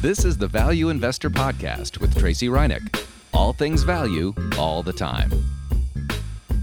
This 0.00 0.24
is 0.24 0.38
the 0.38 0.46
Value 0.46 0.90
Investor 0.90 1.28
Podcast 1.28 1.98
with 1.98 2.16
Tracey 2.16 2.46
Ryniec. 2.46 3.04
All 3.34 3.52
things 3.52 3.82
value, 3.82 4.32
all 4.56 4.84
the 4.84 4.92
time. 4.92 5.28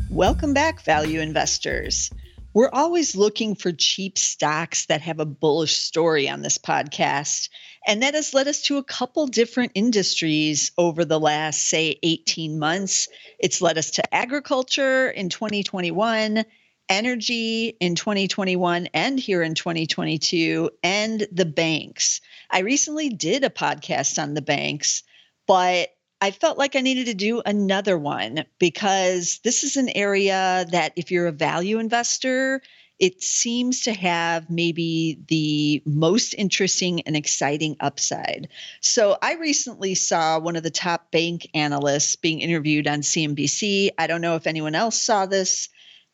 Welcome 0.10 0.54
back, 0.54 0.82
value 0.86 1.20
investors. 1.20 2.10
We're 2.54 2.70
always 2.72 3.14
looking 3.14 3.54
for 3.56 3.74
cheap 3.74 4.18
stocks 4.18 4.86
that 4.86 5.02
have 5.02 5.20
a 5.20 5.26
bullish 5.26 5.76
story 5.76 6.30
on 6.30 6.44
this 6.44 6.58
podcast. 6.58 7.50
And 7.86 8.04
that 8.04 8.14
has 8.14 8.34
led 8.34 8.48
us 8.48 8.62
to 8.68 8.78
a 8.78 8.84
couple 8.86 9.28
different 9.28 9.74
industries 9.76 10.72
over 10.78 11.04
the 11.04 11.20
last, 11.20 11.68
say, 11.68 12.00
18 12.04 12.58
months. 12.58 13.10
It's 13.38 13.62
led 13.62 13.78
us 13.78 13.92
to 13.92 14.16
agriculture 14.16 15.10
in 15.10 15.28
2021 15.28 16.46
energy 16.90 17.76
in 17.80 17.96
2021 17.96 18.88
and 18.94 19.20
here 19.20 19.42
in 19.42 19.56
2022, 19.56 20.70
and 20.84 21.28
the 21.32 21.46
banks. 21.46 22.22
I 22.50 22.60
recently 22.60 23.10
did 23.10 23.44
a 23.44 23.50
podcast 23.50 24.22
on 24.22 24.34
the 24.34 24.42
banks, 24.42 25.04
but 25.48 25.90
I 26.22 26.32
felt 26.32 26.58
like 26.58 26.76
I 26.76 26.82
needed 26.82 27.08
to 27.08 27.14
do 27.14 27.42
another 27.46 27.98
one 27.98 28.46
because 28.60 29.40
this 29.44 29.64
is 29.64 29.78
an 29.78 29.90
area 29.90 30.66
that, 30.72 30.94
if 30.96 31.12
you're 31.12 31.28
a 31.28 31.32
value 31.32 31.80
investor, 31.80 32.62
it 32.98 33.22
seems 33.22 33.82
to 33.82 33.94
have 33.94 34.50
maybe 34.50 35.20
the 35.28 35.84
most 35.86 36.34
interesting 36.34 37.02
and 37.02 37.16
exciting 37.16 37.76
upside. 37.82 38.48
So, 38.80 39.18
I 39.22 39.34
recently 39.36 39.96
saw 39.96 40.40
one 40.40 40.56
of 40.56 40.64
the 40.64 40.72
top 40.72 41.12
bank 41.12 41.50
analysts 41.54 42.16
being 42.16 42.40
interviewed 42.40 42.88
on 42.88 43.02
CNBC. 43.02 43.90
I 43.98 44.08
don't 44.08 44.22
know 44.22 44.36
if 44.36 44.48
anyone 44.48 44.76
else 44.76 45.00
saw 45.00 45.26
this 45.26 45.68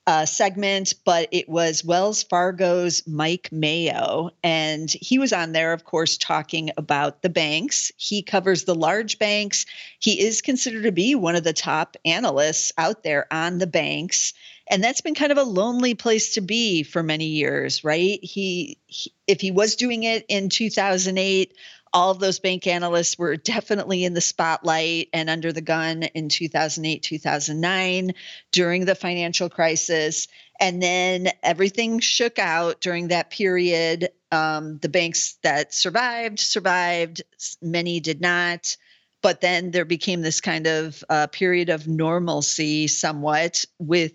uh, 0.07 0.25
segment, 0.25 0.93
but 1.05 1.29
it 1.31 1.47
was 1.47 1.85
Wells 1.85 2.23
Fargo's 2.23 3.05
Mike 3.07 3.49
Mayo. 3.51 4.31
And 4.43 4.89
he 4.89 5.19
was 5.19 5.31
on 5.31 5.51
there, 5.51 5.73
of 5.73 5.83
course, 5.83 6.17
talking 6.17 6.71
about 6.75 7.21
the 7.21 7.29
banks. 7.29 7.91
He 7.97 8.23
covers 8.23 8.63
the 8.63 8.75
large 8.75 9.19
banks. 9.19 9.65
He 9.99 10.21
is 10.21 10.41
considered 10.41 10.83
to 10.83 10.91
be 10.91 11.13
one 11.13 11.35
of 11.35 11.43
the 11.43 11.53
top 11.53 11.97
analysts 12.03 12.71
out 12.77 13.03
there 13.03 13.31
on 13.31 13.59
the 13.59 13.67
banks. 13.67 14.33
And 14.69 14.83
that's 14.83 15.01
been 15.01 15.15
kind 15.15 15.31
of 15.31 15.37
a 15.37 15.43
lonely 15.43 15.93
place 15.95 16.33
to 16.33 16.41
be 16.41 16.83
for 16.83 17.03
many 17.03 17.25
years, 17.25 17.83
right? 17.83 18.19
He, 18.23 18.77
he 18.87 19.13
if 19.27 19.41
he 19.41 19.51
was 19.51 19.75
doing 19.75 20.03
it 20.03 20.25
in 20.29 20.49
2008, 20.49 21.53
all 21.93 22.11
of 22.11 22.19
those 22.19 22.39
bank 22.39 22.67
analysts 22.67 23.17
were 23.17 23.35
definitely 23.35 24.05
in 24.05 24.13
the 24.13 24.21
spotlight 24.21 25.09
and 25.13 25.29
under 25.29 25.51
the 25.51 25.61
gun 25.61 26.03
in 26.03 26.29
2008, 26.29 27.03
2009 27.03 28.13
during 28.51 28.85
the 28.85 28.95
financial 28.95 29.49
crisis. 29.49 30.27
And 30.59 30.81
then 30.81 31.29
everything 31.43 31.99
shook 31.99 32.39
out 32.39 32.81
during 32.81 33.09
that 33.09 33.29
period. 33.29 34.09
Um, 34.31 34.77
the 34.77 34.89
banks 34.89 35.37
that 35.43 35.73
survived, 35.73 36.39
survived, 36.39 37.23
many 37.61 37.99
did 37.99 38.21
not. 38.21 38.77
But 39.21 39.41
then 39.41 39.71
there 39.71 39.85
became 39.85 40.21
this 40.21 40.41
kind 40.41 40.67
of 40.67 41.03
uh, 41.09 41.27
period 41.27 41.69
of 41.69 41.87
normalcy 41.87 42.87
somewhat 42.87 43.65
with 43.77 44.13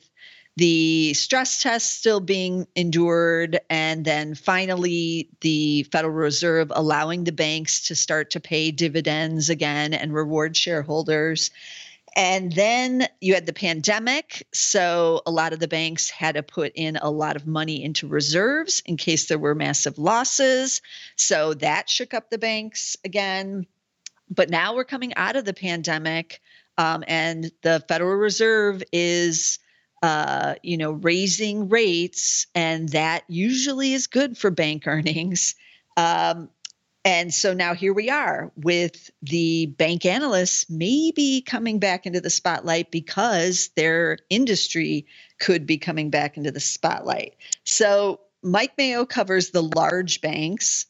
the 0.56 1.12
stress 1.12 1.62
test 1.62 1.98
still 1.98 2.20
being 2.20 2.66
endured, 2.74 3.60
and 3.68 4.04
then 4.04 4.34
finally 4.34 5.28
the 5.40 5.82
Federal 5.92 6.14
Reserve 6.14 6.72
allowing 6.74 7.24
the 7.24 7.32
banks 7.32 7.88
to 7.88 7.94
start 7.94 8.30
to 8.30 8.40
pay 8.40 8.70
dividends 8.70 9.50
again 9.50 9.92
and 9.92 10.14
reward 10.14 10.56
shareholders. 10.56 11.50
And 12.16 12.50
then 12.52 13.06
you 13.20 13.34
had 13.34 13.44
the 13.44 13.52
pandemic. 13.52 14.46
So 14.54 15.20
a 15.26 15.30
lot 15.30 15.52
of 15.52 15.60
the 15.60 15.68
banks 15.68 16.08
had 16.08 16.36
to 16.36 16.42
put 16.42 16.72
in 16.74 16.96
a 16.96 17.10
lot 17.10 17.36
of 17.36 17.46
money 17.46 17.84
into 17.84 18.08
reserves 18.08 18.82
in 18.86 18.96
case 18.96 19.26
there 19.26 19.38
were 19.38 19.54
massive 19.54 19.98
losses. 19.98 20.80
So 21.16 21.52
that 21.54 21.90
shook 21.90 22.14
up 22.14 22.30
the 22.30 22.38
banks 22.38 22.96
again. 23.04 23.66
But 24.30 24.48
now 24.48 24.74
we're 24.74 24.84
coming 24.84 25.12
out 25.14 25.36
of 25.36 25.44
the 25.44 25.52
pandemic, 25.52 26.40
um, 26.78 27.04
and 27.06 27.52
the 27.62 27.84
Federal 27.86 28.16
Reserve 28.16 28.82
is 28.90 29.58
uh, 30.02 30.54
you 30.62 30.76
know, 30.76 30.92
raising 30.92 31.68
rates, 31.68 32.46
and 32.54 32.88
that 32.90 33.24
usually 33.28 33.92
is 33.92 34.06
good 34.06 34.36
for 34.36 34.50
bank 34.50 34.82
earnings. 34.86 35.54
Um, 35.96 36.50
and 37.06 37.32
so 37.32 37.54
now 37.54 37.72
here 37.72 37.94
we 37.94 38.10
are 38.10 38.50
with 38.56 39.10
the 39.22 39.66
bank 39.66 40.04
analysts 40.04 40.68
maybe 40.68 41.40
coming 41.40 41.78
back 41.78 42.04
into 42.04 42.20
the 42.20 42.30
spotlight 42.30 42.90
because 42.90 43.70
their 43.76 44.18
industry 44.28 45.06
could 45.38 45.66
be 45.66 45.78
coming 45.78 46.10
back 46.10 46.36
into 46.36 46.50
the 46.50 46.58
spotlight. 46.58 47.36
So 47.62 48.20
Mike 48.42 48.72
Mayo 48.76 49.06
covers 49.06 49.50
the 49.50 49.62
large 49.62 50.20
banks. 50.20 50.86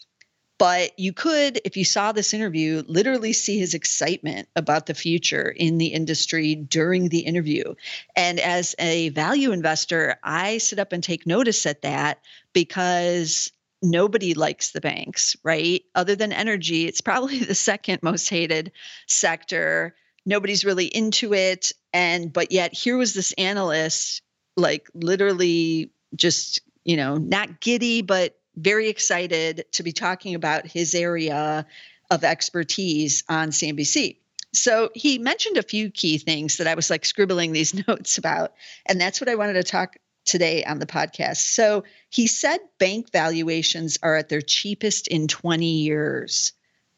But 0.59 0.99
you 0.99 1.13
could, 1.13 1.61
if 1.65 1.77
you 1.77 1.85
saw 1.85 2.13
this 2.13 2.33
interview, 2.33 2.83
literally 2.87 3.35
see 3.35 3.59
his 3.59 3.75
excitement 3.75 4.49
about 4.57 4.87
the 4.87 4.95
future 4.95 5.49
in 5.55 5.77
the 5.77 5.89
industry 5.89 6.55
during 6.55 7.11
the 7.11 7.21
interview. 7.21 7.75
And 8.15 8.41
as 8.41 8.75
a 8.79 9.11
value 9.11 9.53
investor, 9.53 10.17
I 10.23 10.59
sit 10.59 10.79
up 10.79 10.93
and 10.93 11.03
take 11.03 11.27
notice 11.27 11.67
at 11.67 11.83
that 11.83 12.21
because 12.55 13.53
nobody 13.83 14.33
likes 14.33 14.71
the 14.71 14.81
banks, 14.81 15.37
right? 15.43 15.83
Other 15.95 16.17
than 16.17 16.33
energy, 16.33 16.87
it's 16.87 17.03
probably 17.03 17.39
the 17.45 17.55
second 17.55 18.03
most 18.03 18.29
hated 18.31 18.73
sector. 19.07 19.95
Nobody's 20.25 20.65
really 20.65 20.87
into 20.87 21.35
it. 21.35 21.73
And, 21.93 22.33
but 22.33 22.51
yet 22.51 22.75
here 22.75 22.97
was 22.97 23.13
this 23.13 23.33
analyst, 23.33 24.23
like 24.57 24.89
literally 24.95 25.91
just, 26.15 26.61
you 26.85 26.97
know, 26.97 27.17
not 27.17 27.61
giddy, 27.61 28.01
but 28.01 28.39
very 28.57 28.89
excited 28.89 29.65
to 29.73 29.83
be 29.83 29.93
talking 29.93 30.35
about 30.35 30.67
his 30.67 30.95
area 30.95 31.67
of 32.11 32.25
expertise 32.25 33.25
on 33.29 33.51
CNBC. 33.51 34.17
So 34.53 34.91
he 34.95 35.19
mentioned 35.19 35.59
a 35.59 35.63
few 35.63 35.91
key 35.91 36.19
things 36.19 36.57
that 36.57 36.67
I 36.67 36.75
was 36.75 36.89
like 36.89 37.05
scribbling 37.05 37.53
these 37.53 37.75
notes 37.89 38.19
about. 38.19 38.55
And 38.87 39.01
that's 39.01 39.21
what 39.21 39.29
I 39.29 39.35
wanted 39.35 39.55
to 39.55 39.63
talk 39.63 39.97
today 40.25 40.65
on 40.65 40.79
the 40.79 40.87
podcast. 40.87 41.37
So 41.37 41.85
he 42.11 42.27
said 42.27 42.59
bank 42.79 43.13
valuations 43.13 43.99
are 44.03 44.17
at 44.17 44.29
their 44.29 44.43
cheapest 44.43 45.09
in 45.09 45.29
20 45.29 45.67
years. 45.67 46.53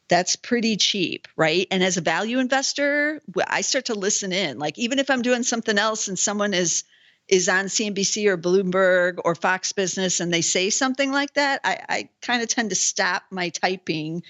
That's 0.07 0.35
pretty 0.35 0.77
cheap, 0.77 1.27
right? 1.35 1.67
And 1.69 1.83
as 1.83 1.97
a 1.97 2.01
value 2.01 2.39
investor, 2.39 3.21
I 3.47 3.61
start 3.61 3.85
to 3.85 3.93
listen 3.93 4.31
in. 4.31 4.57
Like, 4.57 4.79
even 4.79 4.97
if 4.97 5.11
I'm 5.11 5.21
doing 5.21 5.43
something 5.43 5.77
else 5.77 6.07
and 6.07 6.17
someone 6.17 6.55
is 6.55 6.83
is 7.29 7.47
on 7.47 7.65
CNBC 7.65 8.25
or 8.25 8.37
Bloomberg 8.37 9.19
or 9.23 9.35
Fox 9.35 9.71
Business 9.71 10.19
and 10.19 10.33
they 10.33 10.41
say 10.41 10.71
something 10.71 11.11
like 11.11 11.35
that, 11.35 11.61
I, 11.63 11.79
I 11.87 12.09
kind 12.21 12.41
of 12.41 12.49
tend 12.49 12.71
to 12.71 12.75
stop 12.75 13.23
my 13.29 13.49
typing 13.49 14.23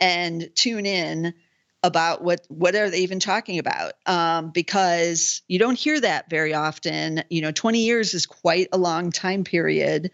and 0.00 0.50
tune 0.54 0.86
in 0.86 1.34
about 1.82 2.24
what 2.24 2.44
what 2.48 2.74
are 2.74 2.90
they 2.90 3.00
even 3.00 3.20
talking 3.20 3.58
about? 3.58 3.92
Um, 4.06 4.50
because 4.50 5.42
you 5.46 5.58
don't 5.58 5.78
hear 5.78 6.00
that 6.00 6.30
very 6.30 6.54
often. 6.54 7.22
You 7.28 7.42
know 7.42 7.52
20 7.52 7.84
years 7.84 8.14
is 8.14 8.26
quite 8.26 8.68
a 8.72 8.78
long 8.78 9.12
time 9.12 9.44
period. 9.44 10.10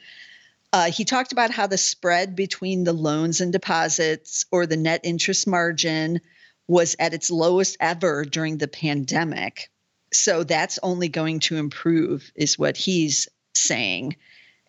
Uh, 0.73 0.91
he 0.91 1.05
talked 1.05 1.33
about 1.33 1.51
how 1.51 1.69
the 1.69 1.79
spread 1.79 2.35
between 2.35 2.83
the 2.83 2.93
loans 2.93 3.41
and 3.41 3.53
deposits 3.53 4.47
or 4.51 4.67
the 4.67 4.77
net 4.77 5.03
interest 5.05 5.47
margin 5.47 6.21
was 6.67 6.97
at 6.99 7.15
its 7.15 7.31
lowest 7.31 7.77
ever 7.79 8.25
during 8.25 8.59
the 8.59 8.69
pandemic 8.69 9.71
so 10.13 10.45
that's 10.45 10.79
only 10.83 11.09
going 11.09 11.41
to 11.41 11.57
improve, 11.57 12.31
is 12.35 12.59
what 12.59 12.77
he's 12.77 13.29
saying. 13.55 14.17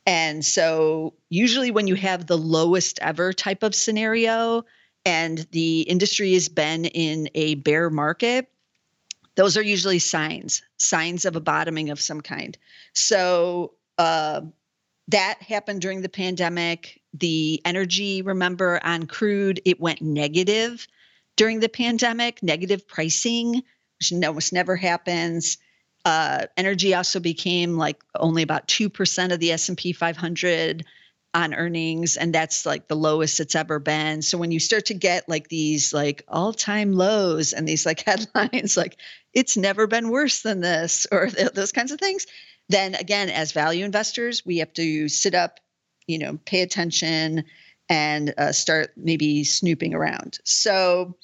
And 0.06 0.44
so, 0.44 1.14
usually, 1.30 1.72
when 1.72 1.88
you 1.88 1.96
have 1.96 2.28
the 2.28 2.38
lowest 2.38 3.00
ever 3.02 3.32
type 3.32 3.64
of 3.64 3.74
scenario 3.74 4.66
and 5.06 5.40
the 5.52 5.82
industry 5.82 6.34
has 6.34 6.50
been 6.50 6.86
in 6.86 7.30
a 7.36 7.56
bear 7.56 7.90
market, 7.90 8.50
those 9.36 9.58
are 9.58 9.62
usually 9.62 10.00
signs, 10.00 10.62
signs 10.78 11.26
of 11.26 11.36
a 11.36 11.42
bottoming 11.42 11.90
of 11.90 12.02
some 12.02 12.22
kind. 12.22 12.58
So, 12.94 13.74
uh, 13.98 14.42
that 15.10 15.42
happened 15.42 15.82
during 15.82 16.02
the 16.02 16.10
pandemic. 16.10 17.02
The 17.14 17.62
energy, 17.66 18.22
remember, 18.22 18.80
on 18.84 19.06
crude, 19.06 19.62
it 19.66 19.80
went 19.80 20.02
negative 20.02 20.88
during 21.36 21.60
the 21.60 21.70
pandemic, 21.70 22.44
negative 22.44 22.88
pricing 22.88 23.64
almost 24.12 24.54
never 24.54 24.76
happens. 24.76 25.58
Uh, 26.06 26.48
energy 26.58 26.94
also 26.94 27.20
became 27.20 27.78
like 27.78 28.04
only 28.16 28.42
about 28.42 28.68
2% 28.68 29.32
of 29.32 29.40
the 29.40 29.52
S&P 29.52 29.94
500 29.94 30.84
on 31.34 31.54
earnings 31.54 32.16
and 32.16 32.34
that's 32.34 32.66
like 32.66 32.88
the 32.88 32.96
lowest 32.96 33.40
it's 33.40 33.56
ever 33.56 33.80
been 33.80 34.22
so 34.22 34.38
when 34.38 34.52
you 34.52 34.60
start 34.60 34.86
to 34.86 34.94
get 34.94 35.28
like 35.28 35.48
these 35.48 35.92
like 35.92 36.24
all-time 36.28 36.94
lows 36.94 37.54
and 37.54 37.68
these 37.68 37.86
like 37.88 38.02
headlines 38.06 38.78
like 38.78 39.00
it's 39.34 39.58
never 39.58 39.88
been 39.88 40.10
worse 40.10 40.44
than 40.44 40.60
this 40.60 41.08
or 41.12 41.28
th- 41.28 41.54
those 41.54 41.72
kinds 41.72 41.92
of 41.92 42.00
things 42.00 42.28
then 42.70 42.94
again 42.96 43.30
as 43.30 43.52
value 43.52 43.84
investors 43.84 44.46
we 44.46 44.60
have 44.60 44.72
to 44.74 45.10
sit 45.10 45.34
up 45.34 45.60
you 46.06 46.20
know 46.20 46.38
pay 46.46 46.62
attention 46.62 47.44
and 47.90 48.34
uh, 48.38 48.52
start 48.52 48.92
maybe 48.96 49.44
snooping 49.44 49.94
around 49.96 50.38
so 50.44 51.16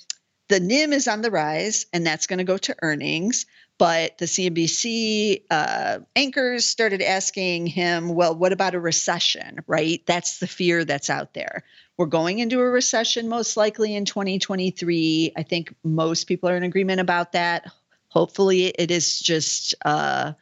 the 0.50 0.60
NIM 0.60 0.94
is 0.94 1.07
on 1.07 1.22
the 1.22 1.31
rise, 1.31 1.86
and 1.94 2.06
that's 2.06 2.28
going 2.28 2.40
to 2.40 2.44
go 2.44 2.57
to 2.57 2.75
earnings. 2.81 3.46
But 3.78 4.18
the 4.18 4.25
CNBC 4.25 5.44
uh, 5.50 6.00
anchors 6.16 6.66
started 6.66 7.01
asking 7.01 7.68
him, 7.68 8.10
well, 8.10 8.36
what 8.36 8.51
about 8.51 8.75
a 8.75 8.80
recession, 8.80 9.60
right? 9.68 10.06
That's 10.06 10.40
the 10.40 10.48
fear 10.48 10.84
that's 10.84 11.10
out 11.10 11.34
there. 11.34 11.63
We're 11.96 12.07
going 12.07 12.40
into 12.40 12.60
a 12.60 12.69
recession 12.69 13.30
most 13.30 13.56
likely 13.56 13.96
in 13.96 14.04
2023. 14.04 15.34
I 15.38 15.44
think 15.44 15.74
most 15.84 16.25
people 16.25 16.50
are 16.50 16.57
in 16.57 16.63
agreement 16.63 17.00
about 17.00 17.31
that. 17.34 17.72
Hopefully, 18.10 18.66
it 18.66 18.92
is 18.92 19.19
just 19.19 19.75
uh, 19.86 20.34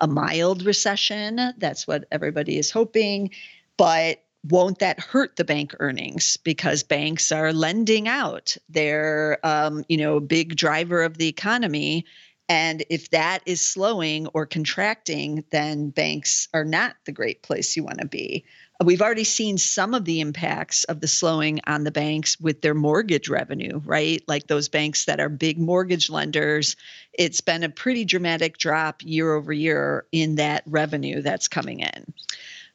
a 0.00 0.08
mild 0.08 0.64
recession. 0.64 1.52
That's 1.58 1.86
what 1.86 2.06
everybody 2.10 2.58
is 2.58 2.70
hoping. 2.70 3.30
But 3.76 4.22
won't 4.48 4.78
that 4.78 4.98
hurt 5.00 5.36
the 5.36 5.44
bank 5.44 5.74
earnings 5.80 6.36
because 6.38 6.82
banks 6.82 7.30
are 7.30 7.52
lending 7.52 8.08
out 8.08 8.56
they're 8.68 9.38
um, 9.44 9.84
you 9.88 9.96
know 9.96 10.20
big 10.20 10.56
driver 10.56 11.02
of 11.02 11.18
the 11.18 11.28
economy 11.28 12.04
and 12.50 12.82
if 12.90 13.10
that 13.10 13.44
is 13.46 13.64
slowing 13.64 14.26
or 14.34 14.44
contracting, 14.44 15.44
then 15.52 15.90
banks 15.90 16.48
are 16.52 16.64
not 16.64 16.96
the 17.04 17.12
great 17.12 17.44
place 17.44 17.76
you 17.76 17.84
want 17.84 18.00
to 18.00 18.08
be. 18.08 18.44
We've 18.84 19.00
already 19.00 19.22
seen 19.22 19.56
some 19.56 19.94
of 19.94 20.04
the 20.04 20.20
impacts 20.20 20.82
of 20.84 21.00
the 21.00 21.06
slowing 21.06 21.60
on 21.68 21.84
the 21.84 21.92
banks 21.92 22.40
with 22.40 22.60
their 22.60 22.74
mortgage 22.74 23.28
revenue, 23.28 23.80
right? 23.84 24.20
Like 24.26 24.48
those 24.48 24.68
banks 24.68 25.04
that 25.04 25.20
are 25.20 25.28
big 25.28 25.60
mortgage 25.60 26.10
lenders. 26.10 26.74
It's 27.12 27.40
been 27.40 27.62
a 27.62 27.68
pretty 27.68 28.04
dramatic 28.04 28.58
drop 28.58 29.00
year 29.04 29.32
over 29.32 29.52
year 29.52 30.06
in 30.10 30.34
that 30.34 30.64
revenue 30.66 31.22
that's 31.22 31.46
coming 31.46 31.78
in. 31.78 32.12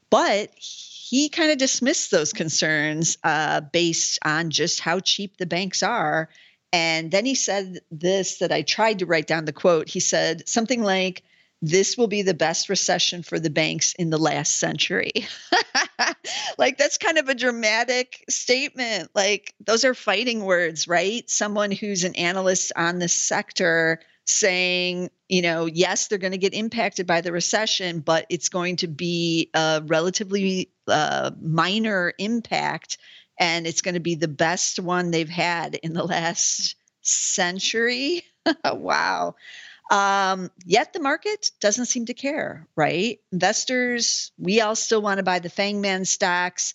But 0.09 0.51
he 1.07 1.29
kind 1.29 1.51
of 1.51 1.57
dismissed 1.57 2.09
those 2.09 2.33
concerns 2.33 3.17
uh, 3.23 3.61
based 3.61 4.19
on 4.23 4.49
just 4.49 4.79
how 4.79 4.99
cheap 4.99 5.37
the 5.37 5.45
banks 5.45 5.83
are 5.83 6.29
and 6.75 7.09
then 7.09 7.25
he 7.25 7.35
said 7.35 7.79
this 7.89 8.39
that 8.39 8.51
I 8.51 8.61
tried 8.61 8.99
to 8.99 9.05
write 9.05 9.27
down 9.27 9.45
the 9.45 9.53
quote. 9.53 9.87
He 9.87 10.01
said 10.01 10.49
something 10.49 10.83
like, 10.83 11.23
this 11.61 11.97
will 11.97 12.07
be 12.07 12.21
the 12.21 12.33
best 12.33 12.67
recession 12.67 13.23
for 13.23 13.39
the 13.39 13.49
banks 13.49 13.93
in 13.93 14.09
the 14.09 14.17
last 14.17 14.59
century. 14.59 15.13
like, 16.57 16.77
that's 16.77 16.97
kind 16.97 17.17
of 17.17 17.29
a 17.29 17.33
dramatic 17.33 18.25
statement. 18.29 19.09
Like, 19.15 19.53
those 19.65 19.85
are 19.85 19.93
fighting 19.93 20.43
words, 20.43 20.85
right? 20.85 21.27
Someone 21.29 21.71
who's 21.71 22.03
an 22.03 22.15
analyst 22.15 22.73
on 22.75 22.99
the 22.99 23.07
sector 23.07 24.01
saying, 24.25 25.10
you 25.30 25.42
know, 25.42 25.66
yes, 25.66 26.07
they're 26.07 26.18
going 26.18 26.31
to 26.31 26.38
get 26.38 26.54
impacted 26.54 27.07
by 27.07 27.22
the 27.22 27.31
recession, 27.31 28.00
but 28.00 28.25
it's 28.30 28.50
going 28.50 28.77
to 28.77 28.88
be 28.88 29.50
a 29.54 29.83
relatively 29.86 30.72
uh, 30.88 31.31
minor 31.42 32.13
impact 32.18 32.98
and 33.39 33.68
it's 33.68 33.81
going 33.81 33.95
to 33.95 34.01
be 34.01 34.16
the 34.16 34.27
best 34.27 34.80
one 34.80 35.12
they've 35.12 35.30
had 35.30 35.75
in 35.75 35.94
the 35.94 36.04
last 36.04 36.75
century. 37.01 38.24
wow. 38.66 39.36
Um, 39.92 40.50
yet 40.66 40.94
the 40.94 41.00
market 41.00 41.51
doesn't 41.60 41.86
seem 41.86 42.06
to 42.07 42.13
care, 42.13 42.68
right? 42.75 43.19
Investors, 43.31 44.31
we 44.38 44.62
all 44.62 44.75
still 44.75 45.01
want 45.01 45.19
to 45.19 45.24
buy 45.24 45.39
the 45.39 45.50
FANGMAN 45.50 46.07
stocks. 46.07 46.74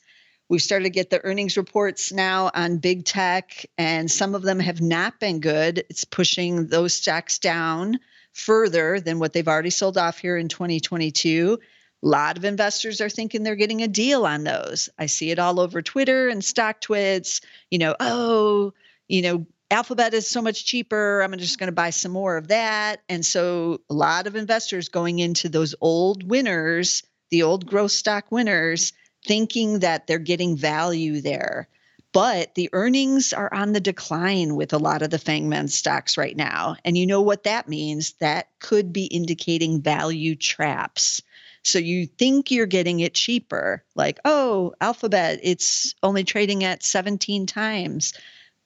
We've 0.51 0.61
started 0.61 0.83
to 0.83 0.91
get 0.91 1.11
the 1.11 1.25
earnings 1.25 1.57
reports 1.57 2.11
now 2.11 2.51
on 2.53 2.79
big 2.79 3.05
tech, 3.05 3.65
and 3.79 4.11
some 4.11 4.35
of 4.35 4.43
them 4.43 4.59
have 4.59 4.81
not 4.81 5.21
been 5.21 5.39
good. 5.39 5.85
It's 5.89 6.03
pushing 6.03 6.67
those 6.67 6.93
stocks 6.93 7.39
down 7.39 8.01
further 8.33 8.99
than 8.99 9.21
what 9.21 9.33
they've 9.33 9.47
already 9.47 9.71
sold 9.71 9.97
off 9.97 10.19
here 10.19 10.37
in 10.37 10.49
2022. 10.49 11.61
A 12.03 12.07
lot 12.07 12.37
of 12.37 12.45
investors 12.45 13.01
are 13.01 13.09
thinking 13.09 13.45
they're 13.45 13.55
getting 13.55 13.83
a 13.83 13.89
deal 13.89 14.27
on 14.27 14.43
those. 14.43 14.89
I 14.99 15.07
see 15.07 15.31
it 15.31 15.39
all 15.39 15.61
over 15.61 15.83
Twitter 15.83 16.29
and 16.29 16.43
StockTwits. 16.43 17.43
You 17.71 17.79
know, 17.79 17.95
oh, 18.01 18.75
you 19.07 19.23
know, 19.23 19.47
Alphabet 19.71 20.15
is 20.15 20.29
so 20.29 20.43
much 20.43 20.65
cheaper. 20.65 21.21
I'm 21.21 21.39
just 21.39 21.61
going 21.61 21.69
to 21.69 21.73
buy 21.73 21.91
some 21.91 22.11
more 22.11 22.37
of 22.37 22.49
that. 22.49 23.03
And 23.09 23.25
so 23.25 23.83
a 23.89 23.95
lot 23.95 24.27
of 24.27 24.35
investors 24.35 24.89
going 24.89 25.21
into 25.21 25.49
those 25.49 25.77
old 25.81 26.29
winners, 26.29 27.05
the 27.31 27.45
old 27.45 27.67
growth 27.67 27.93
stock 27.93 28.33
winners, 28.33 28.93
thinking 29.27 29.81
that 29.81 30.07
they're 30.07 30.19
getting 30.19 30.57
value 30.57 31.21
there. 31.21 31.69
But 32.13 32.55
the 32.57 32.69
earnings 32.73 33.33
are 33.33 33.53
on 33.55 33.73
the 33.73 33.81
decline 33.81 34.57
with 34.57 34.73
a 34.73 34.79
lot 34.79 35.03
of 35.03 35.11
the 35.11 35.19
FANGMAN 35.19 35.69
stocks 35.69 36.19
right 36.19 36.37
now. 36.37 36.77
And 36.85 36.99
you 36.99 37.07
know 37.07 37.21
what 37.21 37.45
that 37.45 37.69
means? 37.69 38.15
That 38.15 38.49
could 38.59 38.93
be 38.93 39.05
indicating 39.05 39.81
value 39.81 40.35
traps. 40.35 41.23
So 41.63 41.79
you 41.79 42.07
think 42.07 42.51
you're 42.51 42.67
getting 42.67 43.01
it 43.01 43.15
cheaper, 43.15 43.85
like, 43.95 44.19
oh, 44.25 44.75
Alphabet, 44.81 45.41
it's 45.43 45.95
only 46.03 46.25
trading 46.25 46.65
at 46.65 46.83
17 46.83 47.47
times. 47.47 48.15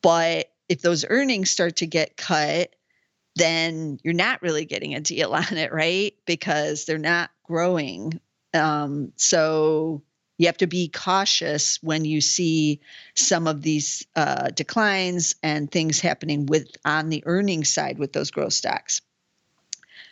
But 0.00 0.50
if 0.69 0.81
those 0.81 1.05
earnings 1.09 1.50
start 1.50 1.77
to 1.77 1.87
get 1.87 2.17
cut, 2.17 2.75
then 3.37 3.99
you're 4.03 4.15
not 4.15 4.43
really 4.43 4.65
getting 4.65 4.95
a 4.95 5.00
deal 5.00 5.35
on 5.35 5.57
it, 5.57 5.73
right? 5.73 6.15
Because 6.25 6.85
they're 6.85 6.99
not 6.99 7.31
growing. 7.43 8.21
Um, 8.55 9.12
so 9.17 10.03
you 10.39 10.47
have 10.47 10.57
to 10.59 10.67
be 10.67 10.89
cautious 10.89 11.83
when 11.83 12.05
you 12.05 12.21
see 12.21 12.81
some 13.15 13.47
of 13.47 13.63
these 13.63 14.05
uh, 14.17 14.51
declines 14.51 15.37
and 15.43 15.71
things 15.71 16.01
happening 16.01 16.47
with 16.47 16.77
on 16.85 17.09
the 17.09 17.23
earnings 17.27 17.73
side 17.73 17.99
with 17.99 18.13
those 18.13 18.31
growth 18.31 18.53
stocks. 18.53 19.01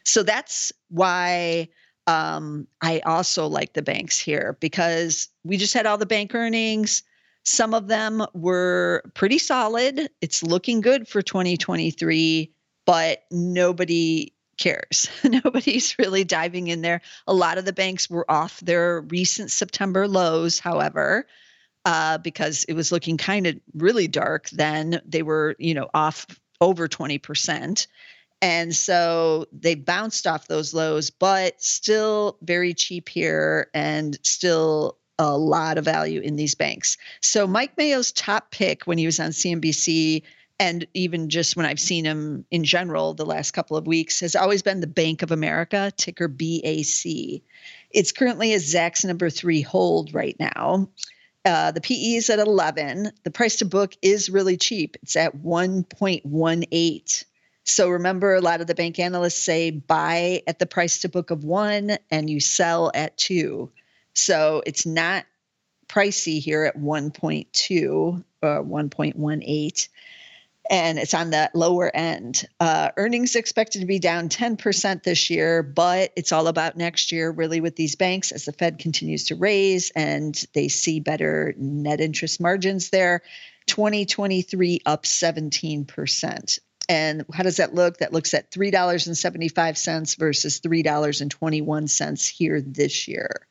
So 0.04 0.22
that's 0.22 0.72
why 0.88 1.68
um, 2.06 2.66
I 2.80 3.00
also 3.00 3.46
like 3.46 3.72
the 3.72 3.82
banks 3.82 4.18
here 4.18 4.56
because 4.60 5.28
we 5.44 5.56
just 5.56 5.74
had 5.74 5.86
all 5.86 5.98
the 5.98 6.06
bank 6.06 6.34
earnings. 6.34 7.02
Some 7.44 7.74
of 7.74 7.88
them 7.88 8.24
were 8.34 9.02
pretty 9.14 9.38
solid. 9.38 10.08
It's 10.20 10.42
looking 10.42 10.80
good 10.80 11.08
for 11.08 11.22
2023, 11.22 12.52
but 12.84 13.24
nobody 13.30 14.32
cares. 14.58 15.08
Nobody's 15.24 15.98
really 15.98 16.24
diving 16.24 16.68
in 16.68 16.82
there. 16.82 17.00
A 17.26 17.34
lot 17.34 17.58
of 17.58 17.64
the 17.64 17.72
banks 17.72 18.08
were 18.08 18.30
off 18.30 18.60
their 18.60 19.00
recent 19.02 19.50
September 19.50 20.08
lows, 20.08 20.58
however, 20.58 21.26
uh, 21.84 22.18
because 22.18 22.64
it 22.64 22.74
was 22.74 22.92
looking 22.92 23.16
kind 23.16 23.46
of 23.46 23.56
really 23.74 24.08
dark 24.08 24.48
then. 24.50 25.00
They 25.04 25.22
were, 25.22 25.56
you 25.58 25.74
know, 25.74 25.88
off 25.94 26.26
over 26.60 26.88
20%. 26.88 27.86
And 28.40 28.74
so 28.74 29.46
they 29.52 29.76
bounced 29.76 30.26
off 30.26 30.48
those 30.48 30.74
lows, 30.74 31.10
but 31.10 31.62
still 31.62 32.38
very 32.42 32.74
cheap 32.74 33.08
here 33.08 33.68
and 33.72 34.18
still 34.22 34.98
a 35.18 35.36
lot 35.36 35.78
of 35.78 35.84
value 35.84 36.20
in 36.20 36.36
these 36.36 36.54
banks. 36.54 36.96
So 37.20 37.46
Mike 37.46 37.76
Mayo's 37.76 38.10
top 38.10 38.50
pick 38.50 38.82
when 38.84 38.98
he 38.98 39.06
was 39.06 39.20
on 39.20 39.30
CNBC 39.30 40.22
and 40.62 40.86
even 40.94 41.28
just 41.28 41.56
when 41.56 41.66
I've 41.66 41.80
seen 41.80 42.04
him 42.04 42.44
in 42.52 42.62
general 42.62 43.14
the 43.14 43.26
last 43.26 43.50
couple 43.50 43.76
of 43.76 43.88
weeks 43.88 44.20
has 44.20 44.36
always 44.36 44.62
been 44.62 44.80
the 44.80 44.86
Bank 44.86 45.22
of 45.22 45.32
America, 45.32 45.92
ticker 45.96 46.28
BAC. 46.28 47.42
It's 47.90 48.12
currently 48.12 48.54
a 48.54 48.58
Zacks 48.58 49.04
number 49.04 49.28
three 49.28 49.60
hold 49.60 50.14
right 50.14 50.36
now. 50.38 50.88
Uh, 51.44 51.72
the 51.72 51.80
PE 51.80 52.14
is 52.14 52.30
at 52.30 52.38
11. 52.38 53.10
The 53.24 53.30
price 53.32 53.56
to 53.56 53.64
book 53.64 53.94
is 54.02 54.30
really 54.30 54.56
cheap. 54.56 54.96
It's 55.02 55.16
at 55.16 55.36
1.18. 55.36 57.24
So 57.64 57.88
remember, 57.88 58.36
a 58.36 58.40
lot 58.40 58.60
of 58.60 58.68
the 58.68 58.76
bank 58.76 59.00
analysts 59.00 59.42
say 59.42 59.72
buy 59.72 60.42
at 60.46 60.60
the 60.60 60.66
price 60.66 61.00
to 61.00 61.08
book 61.08 61.32
of 61.32 61.42
one 61.42 61.96
and 62.12 62.30
you 62.30 62.38
sell 62.38 62.92
at 62.94 63.16
two. 63.16 63.72
So 64.14 64.62
it's 64.64 64.86
not 64.86 65.24
pricey 65.88 66.38
here 66.40 66.62
at 66.62 66.78
1.2 66.78 68.24
or 68.42 68.64
1.18 68.64 69.88
and 70.70 70.98
it's 70.98 71.14
on 71.14 71.30
that 71.30 71.54
lower 71.54 71.94
end. 71.94 72.46
Uh, 72.60 72.90
earnings 72.96 73.36
expected 73.36 73.80
to 73.80 73.86
be 73.86 73.98
down 73.98 74.28
10% 74.28 75.02
this 75.02 75.30
year, 75.30 75.62
but 75.62 76.12
it's 76.16 76.32
all 76.32 76.46
about 76.46 76.76
next 76.76 77.12
year, 77.12 77.30
really, 77.30 77.60
with 77.60 77.76
these 77.76 77.96
banks 77.96 78.32
as 78.32 78.44
the 78.44 78.52
Fed 78.52 78.78
continues 78.78 79.24
to 79.26 79.34
raise 79.34 79.90
and 79.96 80.44
they 80.54 80.68
see 80.68 81.00
better 81.00 81.54
net 81.56 82.00
interest 82.00 82.40
margins 82.40 82.90
there. 82.90 83.22
2023 83.66 84.80
up 84.86 85.04
17%. 85.04 86.58
And 86.88 87.24
how 87.32 87.42
does 87.42 87.56
that 87.56 87.74
look? 87.74 87.98
That 87.98 88.12
looks 88.12 88.34
at 88.34 88.50
$3.75 88.50 90.18
versus 90.18 90.60
$3.21 90.60 92.28
here 92.30 92.60
this 92.60 93.08
year. 93.08 93.46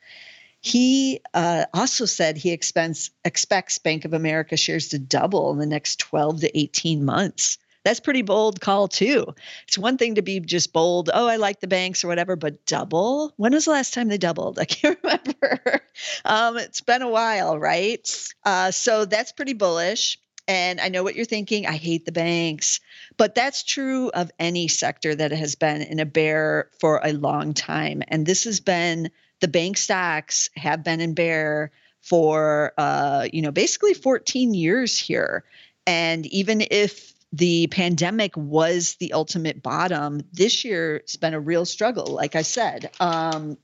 He 0.61 1.21
uh, 1.33 1.65
also 1.73 2.05
said 2.05 2.37
he 2.37 2.51
expects, 2.51 3.09
expects 3.25 3.79
Bank 3.79 4.05
of 4.05 4.13
America 4.13 4.55
shares 4.55 4.89
to 4.89 4.99
double 4.99 5.51
in 5.51 5.57
the 5.57 5.65
next 5.65 5.99
12 5.99 6.41
to 6.41 6.57
18 6.57 7.03
months. 7.03 7.57
That's 7.83 7.99
pretty 7.99 8.21
bold 8.21 8.61
call 8.61 8.87
too. 8.87 9.33
It's 9.67 9.77
one 9.77 9.97
thing 9.97 10.15
to 10.15 10.21
be 10.21 10.39
just 10.39 10.71
bold, 10.71 11.09
oh, 11.11 11.27
I 11.27 11.37
like 11.37 11.61
the 11.61 11.67
banks 11.67 12.03
or 12.03 12.07
whatever, 12.09 12.35
but 12.35 12.63
double? 12.67 13.33
When 13.37 13.53
was 13.53 13.65
the 13.65 13.71
last 13.71 13.95
time 13.95 14.07
they 14.07 14.19
doubled? 14.19 14.59
I 14.61 14.65
can't 14.65 14.99
remember. 15.01 15.81
um, 16.25 16.57
it's 16.57 16.81
been 16.81 17.01
a 17.01 17.09
while, 17.09 17.57
right? 17.57 18.07
Uh, 18.45 18.69
so 18.69 19.05
that's 19.05 19.31
pretty 19.31 19.53
bullish. 19.53 20.19
And 20.47 20.79
I 20.79 20.89
know 20.89 21.03
what 21.03 21.15
you're 21.15 21.25
thinking. 21.25 21.65
I 21.65 21.77
hate 21.77 22.05
the 22.05 22.11
banks. 22.11 22.79
But 23.17 23.33
that's 23.33 23.63
true 23.63 24.09
of 24.09 24.31
any 24.37 24.67
sector 24.67 25.15
that 25.15 25.31
has 25.31 25.55
been 25.55 25.81
in 25.81 25.99
a 25.99 26.05
bear 26.05 26.69
for 26.79 26.99
a 27.03 27.13
long 27.13 27.53
time. 27.53 28.03
And 28.09 28.25
this 28.25 28.43
has 28.43 28.59
been 28.59 29.09
the 29.41 29.47
bank 29.47 29.77
stocks 29.77 30.49
have 30.55 30.83
been 30.83 31.01
in 31.01 31.13
bear 31.13 31.71
for, 32.01 32.73
uh, 32.77 33.27
you 33.31 33.41
know, 33.41 33.51
basically 33.51 33.93
14 33.93 34.53
years 34.53 34.97
here. 34.97 35.43
And 35.85 36.25
even 36.27 36.63
if 36.71 37.13
the 37.33 37.67
pandemic 37.67 38.35
was 38.35 38.95
the 38.95 39.13
ultimate 39.13 39.63
bottom. 39.63 40.21
This 40.33 40.65
year 40.65 40.97
it's 40.97 41.15
been 41.15 41.33
a 41.33 41.39
real 41.39 41.65
struggle, 41.65 42.07
like 42.07 42.35
I 42.35 42.41
said. 42.41 42.91
Um, 42.99 43.57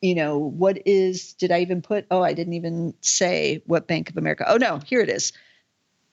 you 0.00 0.14
know, 0.14 0.38
what 0.38 0.78
is, 0.86 1.34
did 1.34 1.52
I 1.52 1.60
even 1.60 1.82
put, 1.82 2.06
oh, 2.10 2.22
I 2.22 2.32
didn't 2.32 2.54
even 2.54 2.94
say 3.02 3.62
what 3.66 3.86
Bank 3.86 4.08
of 4.08 4.16
America, 4.16 4.46
oh 4.48 4.56
no, 4.56 4.78
here 4.78 5.00
it 5.00 5.10
is. 5.10 5.32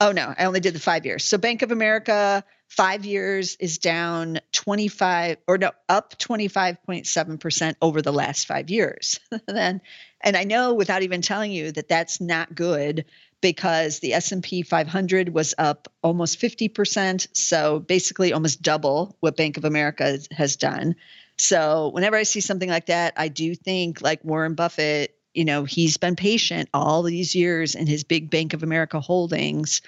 Oh 0.02 0.12
no, 0.12 0.34
I 0.38 0.46
only 0.46 0.60
did 0.60 0.76
the 0.76 0.80
five 0.80 1.06
years. 1.06 1.24
So 1.24 1.38
Bank 1.38 1.62
of 1.62 1.72
America, 1.72 2.44
five 2.68 3.06
years 3.06 3.56
is 3.60 3.78
down 3.78 4.40
25 4.52 5.38
or 5.48 5.58
no, 5.58 5.72
up 5.90 6.18
25.7% 6.18 7.76
over 7.82 8.02
the 8.02 8.14
last 8.14 8.48
five 8.48 8.70
years. 8.70 9.20
then, 9.48 9.82
and 10.22 10.38
I 10.38 10.44
know 10.44 10.74
without 10.74 11.04
even 11.04 11.22
telling 11.22 11.52
you 11.52 11.72
that 11.72 11.88
that's 11.88 12.20
not 12.20 12.56
good 12.56 13.06
because 13.42 14.00
the 14.00 14.14
S&P 14.14 14.64
500 14.64 15.30
was 15.30 15.54
up 15.58 15.88
almost 16.02 16.40
50%, 16.40 17.28
so 17.34 17.80
basically 17.80 18.34
almost 18.34 18.62
double 18.62 19.16
what 19.20 19.38
Bank 19.38 19.58
of 19.58 19.66
America 19.66 20.20
has 20.32 20.56
done. 20.56 20.96
So 21.38 21.90
whenever 21.90 22.16
I 22.16 22.24
see 22.24 22.42
something 22.42 22.70
like 22.70 22.88
that, 22.88 23.14
I 23.16 23.28
do 23.28 23.54
think 23.54 24.02
like 24.02 24.24
Warren 24.24 24.56
Buffett, 24.56 25.16
you 25.34 25.46
know, 25.46 25.66
he's 25.66 25.98
been 25.98 26.16
patient 26.16 26.70
all 26.74 27.04
these 27.04 27.36
years 27.36 27.76
in 27.76 27.86
his 27.86 28.04
big 28.04 28.32
Bank 28.32 28.54
of 28.54 28.64
America 28.64 29.00
holdings. 29.00 29.82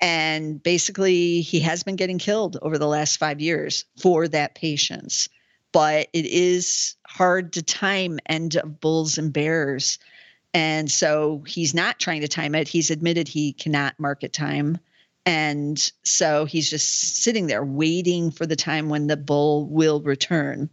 And 0.00 0.62
basically, 0.62 1.40
he 1.40 1.60
has 1.60 1.82
been 1.82 1.96
getting 1.96 2.18
killed 2.18 2.58
over 2.62 2.78
the 2.78 2.86
last 2.86 3.16
five 3.16 3.40
years 3.40 3.84
for 3.98 4.28
that 4.28 4.54
patience. 4.54 5.28
But 5.72 6.08
it 6.12 6.26
is 6.26 6.96
hard 7.06 7.52
to 7.54 7.62
time 7.62 8.18
end 8.26 8.56
of 8.56 8.80
bulls 8.80 9.18
and 9.18 9.32
bears. 9.32 9.98
And 10.54 10.90
so 10.90 11.44
he's 11.46 11.74
not 11.74 11.98
trying 11.98 12.22
to 12.22 12.28
time 12.28 12.54
it. 12.54 12.68
He's 12.68 12.90
admitted 12.90 13.28
he 13.28 13.52
cannot 13.52 13.98
market 13.98 14.32
time. 14.32 14.78
And 15.26 15.90
so 16.04 16.44
he's 16.44 16.70
just 16.70 17.22
sitting 17.22 17.46
there 17.46 17.64
waiting 17.64 18.30
for 18.30 18.46
the 18.46 18.56
time 18.56 18.88
when 18.88 19.06
the 19.06 19.16
bull 19.16 19.66
will 19.66 20.00
return. 20.00 20.70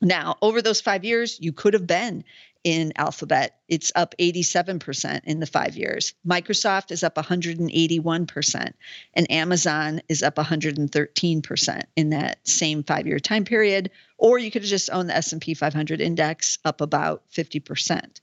Now, 0.00 0.36
over 0.42 0.62
those 0.62 0.80
five 0.80 1.04
years, 1.04 1.38
you 1.40 1.52
could 1.52 1.74
have 1.74 1.86
been 1.86 2.22
in 2.68 2.92
Alphabet. 2.96 3.60
It's 3.66 3.90
up 3.94 4.14
87% 4.18 5.22
in 5.24 5.40
the 5.40 5.46
five 5.46 5.74
years. 5.74 6.12
Microsoft 6.26 6.90
is 6.90 7.02
up 7.02 7.14
181%, 7.14 8.72
and 9.14 9.30
Amazon 9.32 10.02
is 10.10 10.22
up 10.22 10.36
113% 10.36 11.82
in 11.96 12.10
that 12.10 12.46
same 12.46 12.82
five-year 12.82 13.20
time 13.20 13.44
period. 13.44 13.90
Or 14.18 14.38
you 14.38 14.50
could 14.50 14.60
have 14.60 14.68
just 14.68 14.90
owned 14.90 15.08
the 15.08 15.16
S&P 15.16 15.54
500 15.54 16.02
index, 16.02 16.58
up 16.66 16.82
about 16.82 17.22
50%. 17.34 18.20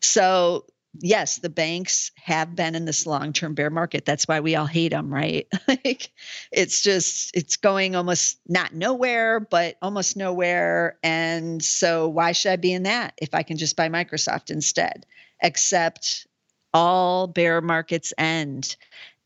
So 0.00 0.64
yes, 1.00 1.38
the 1.38 1.48
banks 1.48 2.10
have 2.16 2.54
been 2.54 2.74
in 2.74 2.84
this 2.84 3.06
long-term 3.06 3.54
bear 3.54 3.70
market. 3.70 4.04
That's 4.04 4.26
why 4.26 4.40
we 4.40 4.56
all 4.56 4.66
hate 4.66 4.90
them, 4.90 5.12
right? 5.12 5.46
like 5.68 6.10
it's 6.52 6.82
just 6.82 7.36
it's 7.36 7.56
going 7.56 7.96
almost 7.96 8.38
not 8.48 8.74
nowhere, 8.74 9.40
but 9.40 9.76
almost 9.82 10.16
nowhere. 10.16 10.98
And 11.02 11.62
so 11.62 12.08
why 12.08 12.32
should 12.32 12.52
I 12.52 12.56
be 12.56 12.72
in 12.72 12.84
that 12.84 13.14
if 13.18 13.34
I 13.34 13.42
can 13.42 13.56
just 13.56 13.76
buy 13.76 13.88
Microsoft 13.88 14.50
instead? 14.50 15.06
Except 15.42 16.26
all 16.72 17.26
bear 17.26 17.60
markets 17.60 18.12
end 18.18 18.76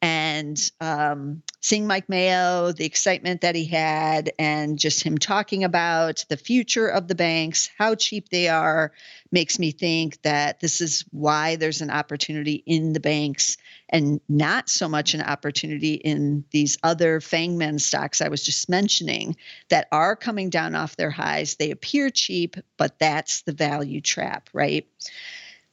and 0.03 0.71
um, 0.81 1.43
seeing 1.61 1.87
Mike 1.87 2.09
Mayo, 2.09 2.73
the 2.73 2.87
excitement 2.87 3.43
that 3.43 3.55
he 3.55 3.67
had, 3.67 4.33
and 4.39 4.79
just 4.79 5.03
him 5.03 5.19
talking 5.19 5.63
about 5.63 6.25
the 6.31 6.39
future 6.39 6.87
of 6.87 7.07
the 7.07 7.15
banks, 7.15 7.69
how 7.77 7.95
cheap 7.95 8.31
they 8.31 8.49
are, 8.49 8.93
makes 9.31 9.59
me 9.59 9.73
think 9.73 10.21
that 10.23 10.61
this 10.61 10.81
is 10.81 11.05
why 11.11 11.57
there's 11.57 11.83
an 11.83 11.91
opportunity 11.91 12.63
in 12.67 12.95
the 12.95 13.01
banks 13.01 13.59
and 13.91 14.21
not 14.29 14.71
so 14.71 14.89
much 14.89 15.13
an 15.13 15.21
opportunity 15.21 15.95
in 15.95 16.45
these 16.51 16.79
other 16.83 17.21
FANGMAN 17.21 17.79
stocks 17.79 18.23
I 18.23 18.29
was 18.29 18.43
just 18.43 18.69
mentioning 18.69 19.37
that 19.69 19.89
are 19.93 20.17
coming 20.17 20.49
down 20.49 20.75
off 20.75 20.97
their 20.97 21.11
highs. 21.11 21.57
They 21.57 21.71
appear 21.71 22.09
cheap, 22.09 22.57
but 22.79 22.99
that's 22.99 23.43
the 23.43 23.53
value 23.53 24.01
trap, 24.01 24.49
right? 24.55 24.87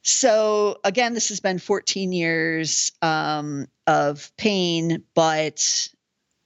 So 0.02 0.78
again, 0.84 1.14
this 1.14 1.28
has 1.28 1.40
been 1.40 1.58
14 1.58 2.12
years 2.12 2.92
um, 3.02 3.66
of 3.86 4.32
pain, 4.36 5.04
but 5.14 5.88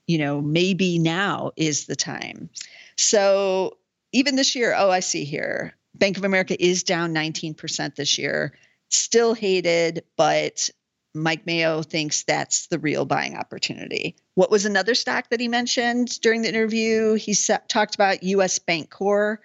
you 0.06 0.18
know 0.18 0.40
maybe 0.40 0.98
now 0.98 1.52
is 1.56 1.86
the 1.86 1.96
time. 1.96 2.50
So 2.96 3.78
even 4.12 4.36
this 4.36 4.54
year, 4.54 4.74
oh, 4.76 4.90
I 4.90 5.00
see 5.00 5.24
here, 5.24 5.74
Bank 5.94 6.16
of 6.16 6.24
America 6.24 6.62
is 6.62 6.82
down 6.82 7.14
19% 7.14 7.94
this 7.94 8.18
year. 8.18 8.52
Still 8.90 9.34
hated, 9.34 10.04
but 10.16 10.68
Mike 11.14 11.46
Mayo 11.46 11.82
thinks 11.82 12.24
that's 12.24 12.68
the 12.68 12.78
real 12.78 13.04
buying 13.04 13.36
opportunity. 13.36 14.16
What 14.34 14.50
was 14.50 14.64
another 14.64 14.94
stock 14.94 15.28
that 15.30 15.40
he 15.40 15.48
mentioned 15.48 16.20
during 16.20 16.42
the 16.42 16.48
interview? 16.48 17.14
He 17.14 17.34
sa- 17.34 17.58
talked 17.68 17.94
about 17.94 18.22
US 18.22 18.58
Bancorp. 18.58 19.38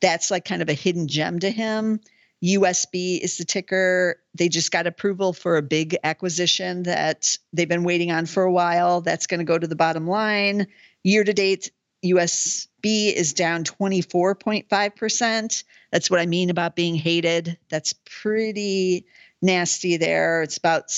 That's 0.00 0.30
like 0.30 0.44
kind 0.44 0.60
of 0.60 0.68
a 0.68 0.74
hidden 0.74 1.08
gem 1.08 1.38
to 1.40 1.50
him. 1.50 2.00
USB 2.44 3.20
is 3.20 3.38
the 3.38 3.44
ticker. 3.44 4.20
They 4.34 4.48
just 4.48 4.70
got 4.70 4.86
approval 4.86 5.32
for 5.32 5.56
a 5.56 5.62
big 5.62 5.96
acquisition 6.04 6.82
that 6.84 7.36
they've 7.52 7.68
been 7.68 7.84
waiting 7.84 8.10
on 8.10 8.26
for 8.26 8.42
a 8.42 8.52
while. 8.52 9.00
That's 9.00 9.26
going 9.26 9.38
to 9.38 9.44
go 9.44 9.58
to 9.58 9.66
the 9.66 9.76
bottom 9.76 10.06
line. 10.06 10.66
Year 11.02 11.24
to 11.24 11.32
date, 11.32 11.70
USB 12.04 13.14
is 13.14 13.32
down 13.32 13.64
24.5%. 13.64 15.64
That's 15.90 16.10
what 16.10 16.20
I 16.20 16.26
mean 16.26 16.50
about 16.50 16.76
being 16.76 16.94
hated. 16.94 17.58
That's 17.70 17.94
pretty 18.04 19.06
nasty 19.42 19.96
there. 19.96 20.42
It's 20.42 20.58
about 20.58 20.92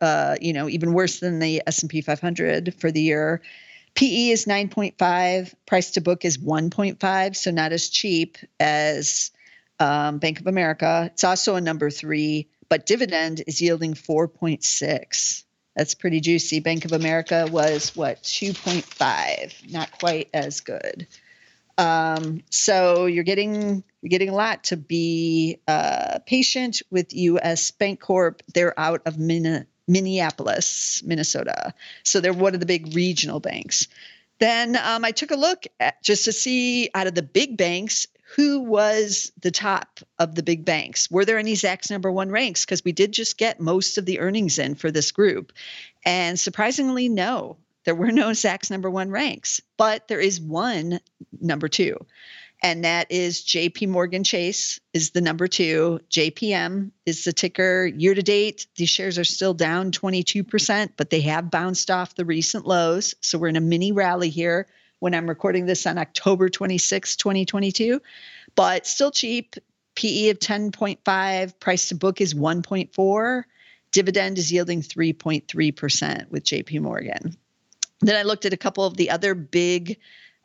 uh, 0.00 0.36
you 0.40 0.52
know, 0.52 0.68
even 0.68 0.92
worse 0.92 1.20
than 1.20 1.38
the 1.38 1.62
S&P 1.66 2.02
500 2.02 2.74
for 2.78 2.90
the 2.90 3.00
year. 3.00 3.40
PE 3.94 4.30
is 4.30 4.44
9.5, 4.44 5.54
price 5.66 5.92
to 5.92 6.00
book 6.00 6.24
is 6.24 6.36
1.5, 6.36 7.36
so 7.36 7.50
not 7.50 7.72
as 7.72 7.88
cheap 7.88 8.36
as 8.58 9.30
um, 9.80 10.18
Bank 10.18 10.40
of 10.40 10.46
America. 10.46 11.10
It's 11.12 11.24
also 11.24 11.56
a 11.56 11.60
number 11.60 11.90
three, 11.90 12.48
but 12.68 12.86
dividend 12.86 13.42
is 13.46 13.60
yielding 13.60 13.94
4.6. 13.94 15.44
That's 15.76 15.94
pretty 15.94 16.20
juicy. 16.20 16.60
Bank 16.60 16.84
of 16.84 16.92
America 16.92 17.48
was 17.50 17.96
what 17.96 18.22
2.5, 18.22 19.72
not 19.72 19.98
quite 19.98 20.28
as 20.32 20.60
good. 20.60 21.06
Um, 21.76 22.42
so 22.50 23.06
you're 23.06 23.24
getting 23.24 23.82
you're 24.00 24.08
getting 24.08 24.28
a 24.28 24.34
lot 24.34 24.64
to 24.64 24.76
be 24.76 25.58
uh, 25.66 26.20
patient 26.26 26.82
with 26.90 27.12
U.S. 27.14 27.72
Bancorp. 27.72 28.40
They're 28.52 28.78
out 28.78 29.02
of 29.06 29.18
Min- 29.18 29.66
Minneapolis, 29.88 31.02
Minnesota. 31.04 31.74
So 32.04 32.20
they're 32.20 32.32
one 32.32 32.54
of 32.54 32.60
the 32.60 32.66
big 32.66 32.94
regional 32.94 33.40
banks. 33.40 33.88
Then 34.38 34.76
um, 34.76 35.04
I 35.04 35.10
took 35.10 35.30
a 35.30 35.36
look 35.36 35.64
at 35.80 36.02
just 36.02 36.26
to 36.26 36.32
see 36.32 36.90
out 36.94 37.06
of 37.06 37.14
the 37.14 37.22
big 37.22 37.56
banks 37.56 38.06
who 38.34 38.60
was 38.60 39.30
the 39.40 39.52
top 39.52 40.00
of 40.18 40.34
the 40.34 40.42
big 40.42 40.64
banks? 40.64 41.08
Were 41.08 41.24
there 41.24 41.38
any 41.38 41.54
Zacks 41.54 41.90
number 41.90 42.10
one 42.10 42.30
ranks? 42.30 42.64
Because 42.64 42.84
we 42.84 42.90
did 42.90 43.12
just 43.12 43.38
get 43.38 43.60
most 43.60 43.96
of 43.96 44.06
the 44.06 44.18
earnings 44.18 44.58
in 44.58 44.74
for 44.74 44.90
this 44.90 45.12
group. 45.12 45.52
And 46.04 46.38
surprisingly, 46.38 47.08
no, 47.08 47.58
there 47.84 47.94
were 47.94 48.10
no 48.10 48.30
Zacks 48.30 48.70
number 48.70 48.90
one 48.90 49.10
ranks, 49.10 49.60
but 49.76 50.08
there 50.08 50.20
is 50.20 50.40
one 50.40 50.98
number 51.40 51.68
two. 51.68 52.04
And 52.60 52.84
that 52.84 53.12
is 53.12 53.42
JP 53.42 53.88
Morgan 53.88 54.24
Chase 54.24 54.80
is 54.92 55.10
the 55.10 55.20
number 55.20 55.46
two. 55.46 56.00
JPM 56.10 56.90
is 57.06 57.24
the 57.24 57.32
ticker. 57.32 57.86
Year 57.86 58.14
to 58.14 58.22
date, 58.22 58.66
these 58.76 58.90
shares 58.90 59.18
are 59.18 59.24
still 59.24 59.54
down 59.54 59.92
22%, 59.92 60.90
but 60.96 61.10
they 61.10 61.20
have 61.20 61.50
bounced 61.50 61.90
off 61.90 62.14
the 62.14 62.24
recent 62.24 62.66
lows. 62.66 63.14
So 63.20 63.38
we're 63.38 63.48
in 63.48 63.56
a 63.56 63.60
mini 63.60 63.92
rally 63.92 64.30
here 64.30 64.66
when 65.04 65.14
I'm 65.14 65.28
recording 65.28 65.66
this 65.66 65.86
on 65.86 65.98
October 65.98 66.48
26, 66.48 67.16
2022, 67.16 68.00
but 68.54 68.86
still 68.86 69.10
cheap. 69.10 69.54
PE 69.96 70.30
of 70.30 70.38
10.5, 70.38 71.60
price 71.60 71.88
to 71.90 71.94
book 71.94 72.22
is 72.22 72.32
1.4, 72.32 73.42
dividend 73.92 74.38
is 74.38 74.50
yielding 74.50 74.80
3.3% 74.80 76.30
with 76.30 76.44
JP 76.44 76.80
Morgan. 76.80 77.36
Then 78.00 78.16
I 78.16 78.22
looked 78.22 78.46
at 78.46 78.54
a 78.54 78.56
couple 78.56 78.86
of 78.86 78.96
the 78.96 79.10
other 79.10 79.34
big 79.34 79.98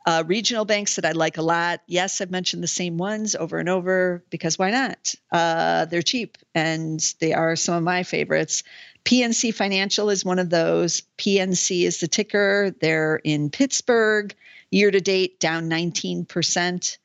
uh, 0.06 0.24
regional 0.26 0.64
banks 0.64 0.96
that 0.96 1.04
I 1.04 1.12
like 1.12 1.36
a 1.36 1.42
lot. 1.42 1.82
Yes, 1.86 2.20
I've 2.20 2.30
mentioned 2.30 2.62
the 2.62 2.68
same 2.68 2.96
ones 2.96 3.34
over 3.34 3.58
and 3.58 3.68
over 3.68 4.24
because 4.30 4.58
why 4.58 4.70
not? 4.70 5.14
Uh, 5.30 5.84
they're 5.84 6.02
cheap 6.02 6.38
and 6.54 7.00
they 7.20 7.34
are 7.34 7.54
some 7.56 7.74
of 7.74 7.82
my 7.82 8.02
favorites. 8.02 8.62
PNC 9.04 9.54
Financial 9.54 10.10
is 10.10 10.24
one 10.24 10.38
of 10.38 10.50
those. 10.50 11.02
PNC 11.18 11.82
is 11.82 12.00
the 12.00 12.08
ticker. 12.08 12.74
They're 12.80 13.16
in 13.16 13.50
Pittsburgh. 13.50 14.34
Year 14.70 14.90
to 14.90 15.00
date, 15.00 15.40
down 15.40 15.68
19%. 15.68 16.98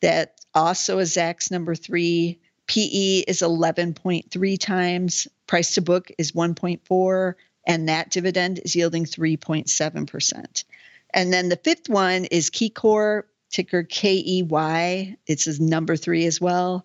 That 0.00 0.40
also 0.54 0.98
is 0.98 1.14
Zacks 1.14 1.50
number 1.50 1.74
three. 1.74 2.40
PE 2.66 3.18
is 3.28 3.40
11.3 3.40 4.58
times. 4.58 5.28
Price 5.46 5.74
to 5.74 5.82
book 5.82 6.10
is 6.18 6.32
1.4. 6.32 7.34
And 7.66 7.88
that 7.88 8.10
dividend 8.10 8.60
is 8.64 8.74
yielding 8.74 9.04
3.7%. 9.04 10.64
And 11.14 11.32
then 11.32 11.48
the 11.48 11.56
fifth 11.56 11.88
one 11.88 12.26
is 12.26 12.50
KeyCorp, 12.50 13.24
ticker 13.50 13.84
KEY. 13.84 15.16
It's 15.26 15.60
number 15.60 15.96
three 15.96 16.26
as 16.26 16.40
well. 16.40 16.84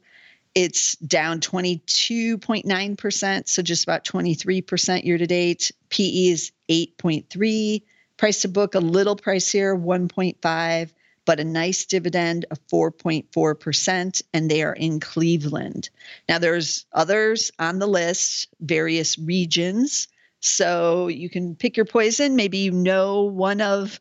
It's 0.56 0.96
down 0.98 1.40
22.9%, 1.40 3.48
so 3.48 3.62
just 3.62 3.84
about 3.84 4.04
23% 4.04 5.04
year 5.04 5.18
to 5.18 5.28
date. 5.28 5.72
PE 5.90 6.28
is 6.28 6.52
8.3 6.70 7.82
Price 8.18 8.42
to 8.42 8.48
book 8.48 8.74
a 8.74 8.80
little 8.80 9.16
pricier, 9.16 9.80
1.5, 9.80 10.90
but 11.26 11.40
a 11.40 11.44
nice 11.44 11.86
dividend 11.86 12.46
of 12.50 12.60
4.4%, 12.68 14.22
and 14.34 14.50
they 14.50 14.64
are 14.64 14.74
in 14.74 15.00
Cleveland. 15.00 15.92
Now, 16.28 16.40
there's 16.40 16.88
others 16.92 17.52
on 17.60 17.78
the 17.78 17.88
list, 17.88 18.48
various 18.60 19.20
regions. 19.20 20.08
So 20.40 21.08
you 21.08 21.30
can 21.30 21.56
pick 21.56 21.78
your 21.78 21.86
poison. 21.86 22.36
Maybe 22.36 22.60
you 22.60 22.72
know 22.72 23.24
one 23.24 23.62
of 23.62 24.00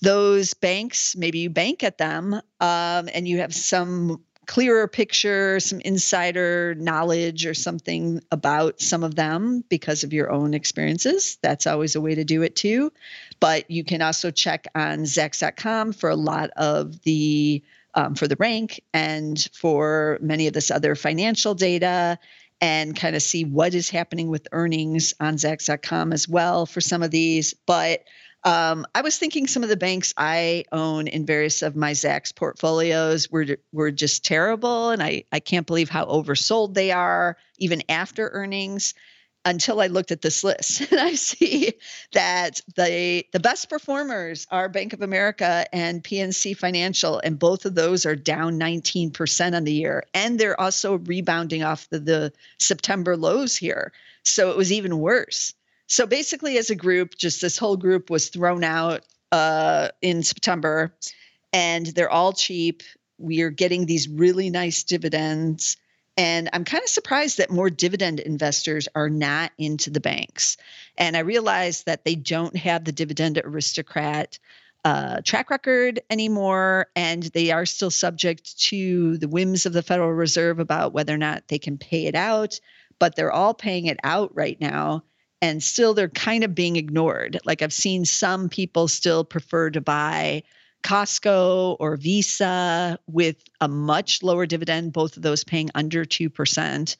those 0.00 0.54
banks, 0.54 1.16
maybe 1.16 1.40
you 1.40 1.50
bank 1.50 1.82
at 1.82 1.98
them, 1.98 2.34
um, 2.34 3.08
and 3.12 3.26
you 3.26 3.38
have 3.38 3.54
some 3.54 4.22
clearer 4.46 4.88
picture, 4.88 5.60
some 5.60 5.80
insider 5.80 6.74
knowledge 6.76 7.44
or 7.44 7.52
something 7.52 8.20
about 8.32 8.80
some 8.80 9.04
of 9.04 9.14
them 9.14 9.62
because 9.68 10.02
of 10.02 10.12
your 10.12 10.32
own 10.32 10.54
experiences. 10.54 11.36
That's 11.42 11.66
always 11.66 11.94
a 11.94 12.00
way 12.00 12.14
to 12.14 12.24
do 12.24 12.42
it 12.42 12.56
too. 12.56 12.90
But 13.40 13.70
you 13.70 13.84
can 13.84 14.00
also 14.00 14.30
check 14.30 14.66
on 14.74 15.00
Zacks.com 15.00 15.92
for 15.92 16.08
a 16.08 16.16
lot 16.16 16.50
of 16.56 17.02
the 17.02 17.62
um, 17.94 18.14
for 18.14 18.28
the 18.28 18.36
rank 18.38 18.80
and 18.94 19.48
for 19.52 20.18
many 20.20 20.46
of 20.46 20.52
this 20.52 20.70
other 20.70 20.94
financial 20.94 21.54
data 21.54 22.18
and 22.60 22.96
kind 22.96 23.14
of 23.14 23.22
see 23.22 23.44
what 23.44 23.74
is 23.74 23.90
happening 23.90 24.28
with 24.28 24.48
earnings 24.52 25.14
on 25.20 25.36
Zacks.com 25.36 26.12
as 26.12 26.28
well 26.28 26.66
for 26.66 26.80
some 26.80 27.02
of 27.02 27.10
these. 27.10 27.54
But 27.54 28.04
um, 28.44 28.86
I 28.94 29.02
was 29.02 29.18
thinking 29.18 29.46
some 29.46 29.62
of 29.62 29.68
the 29.68 29.76
banks 29.76 30.14
I 30.16 30.64
own 30.70 31.08
in 31.08 31.26
various 31.26 31.62
of 31.62 31.76
my 31.76 31.92
Zacks 31.92 32.34
portfolios 32.34 33.30
were 33.30 33.46
were 33.72 33.90
just 33.90 34.24
terrible, 34.24 34.90
and 34.90 35.02
I 35.02 35.24
I 35.32 35.40
can't 35.40 35.66
believe 35.66 35.88
how 35.88 36.06
oversold 36.06 36.74
they 36.74 36.92
are 36.92 37.36
even 37.58 37.82
after 37.88 38.28
earnings. 38.28 38.94
Until 39.48 39.80
I 39.80 39.86
looked 39.86 40.10
at 40.10 40.20
this 40.20 40.44
list, 40.44 40.82
and 40.92 41.00
I 41.00 41.14
see 41.14 41.72
that 42.12 42.60
the 42.76 43.24
the 43.32 43.40
best 43.40 43.70
performers 43.70 44.46
are 44.50 44.68
Bank 44.68 44.92
of 44.92 45.00
America 45.00 45.64
and 45.72 46.04
PNC 46.04 46.54
Financial, 46.54 47.18
and 47.18 47.38
both 47.38 47.64
of 47.64 47.74
those 47.74 48.04
are 48.04 48.14
down 48.14 48.60
19% 48.60 49.56
on 49.56 49.64
the 49.64 49.72
year, 49.72 50.04
and 50.12 50.38
they're 50.38 50.60
also 50.60 50.98
rebounding 50.98 51.62
off 51.62 51.88
the, 51.88 51.98
the 51.98 52.32
September 52.58 53.16
lows 53.16 53.56
here. 53.56 53.92
So 54.22 54.50
it 54.50 54.56
was 54.58 54.70
even 54.70 54.98
worse. 54.98 55.54
So 55.86 56.06
basically, 56.06 56.58
as 56.58 56.68
a 56.68 56.76
group, 56.76 57.16
just 57.16 57.40
this 57.40 57.56
whole 57.56 57.78
group 57.78 58.10
was 58.10 58.28
thrown 58.28 58.64
out 58.64 59.06
uh, 59.32 59.88
in 60.02 60.22
September, 60.22 60.94
and 61.54 61.86
they're 61.86 62.10
all 62.10 62.34
cheap. 62.34 62.82
We 63.16 63.40
are 63.40 63.50
getting 63.50 63.86
these 63.86 64.08
really 64.08 64.50
nice 64.50 64.84
dividends. 64.84 65.78
And 66.18 66.50
I'm 66.52 66.64
kind 66.64 66.82
of 66.82 66.90
surprised 66.90 67.38
that 67.38 67.48
more 67.48 67.70
dividend 67.70 68.18
investors 68.18 68.88
are 68.96 69.08
not 69.08 69.52
into 69.56 69.88
the 69.88 70.00
banks. 70.00 70.56
And 70.96 71.16
I 71.16 71.20
realize 71.20 71.84
that 71.84 72.04
they 72.04 72.16
don't 72.16 72.56
have 72.56 72.84
the 72.84 72.90
dividend 72.90 73.40
aristocrat 73.42 74.40
uh, 74.84 75.20
track 75.24 75.48
record 75.48 76.00
anymore, 76.10 76.88
and 76.96 77.22
they 77.22 77.52
are 77.52 77.66
still 77.66 77.90
subject 77.90 78.58
to 78.58 79.16
the 79.18 79.28
whims 79.28 79.64
of 79.64 79.72
the 79.72 79.82
Federal 79.82 80.12
Reserve 80.12 80.58
about 80.58 80.92
whether 80.92 81.14
or 81.14 81.18
not 81.18 81.46
they 81.46 81.58
can 81.58 81.78
pay 81.78 82.06
it 82.06 82.16
out. 82.16 82.58
But 82.98 83.14
they're 83.14 83.32
all 83.32 83.54
paying 83.54 83.86
it 83.86 84.00
out 84.02 84.34
right 84.34 84.60
now 84.60 85.04
and 85.40 85.62
still 85.62 85.94
they're 85.94 86.08
kind 86.08 86.42
of 86.42 86.54
being 86.54 86.74
ignored. 86.76 87.38
Like 87.44 87.62
I've 87.62 87.72
seen 87.72 88.04
some 88.04 88.48
people 88.48 88.88
still 88.88 89.24
prefer 89.24 89.70
to 89.70 89.80
buy 89.80 90.42
Costco 90.82 91.76
or 91.78 91.96
Visa 91.96 92.98
with 93.06 93.42
a 93.60 93.68
much 93.68 94.22
lower 94.22 94.46
dividend, 94.46 94.92
both 94.92 95.16
of 95.16 95.22
those 95.22 95.44
paying 95.44 95.70
under 95.74 96.04
2%, 96.04 96.96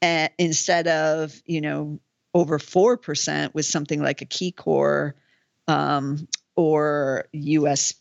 uh, 0.00 0.28
instead 0.38 0.88
of, 0.88 1.40
you 1.44 1.60
know, 1.60 2.00
over 2.34 2.58
4% 2.58 3.54
with 3.54 3.66
something 3.66 4.02
like 4.02 4.22
a 4.22 4.26
KeyCorp 4.26 5.14
um, 5.66 6.28
or 6.56 7.24
US 7.32 7.94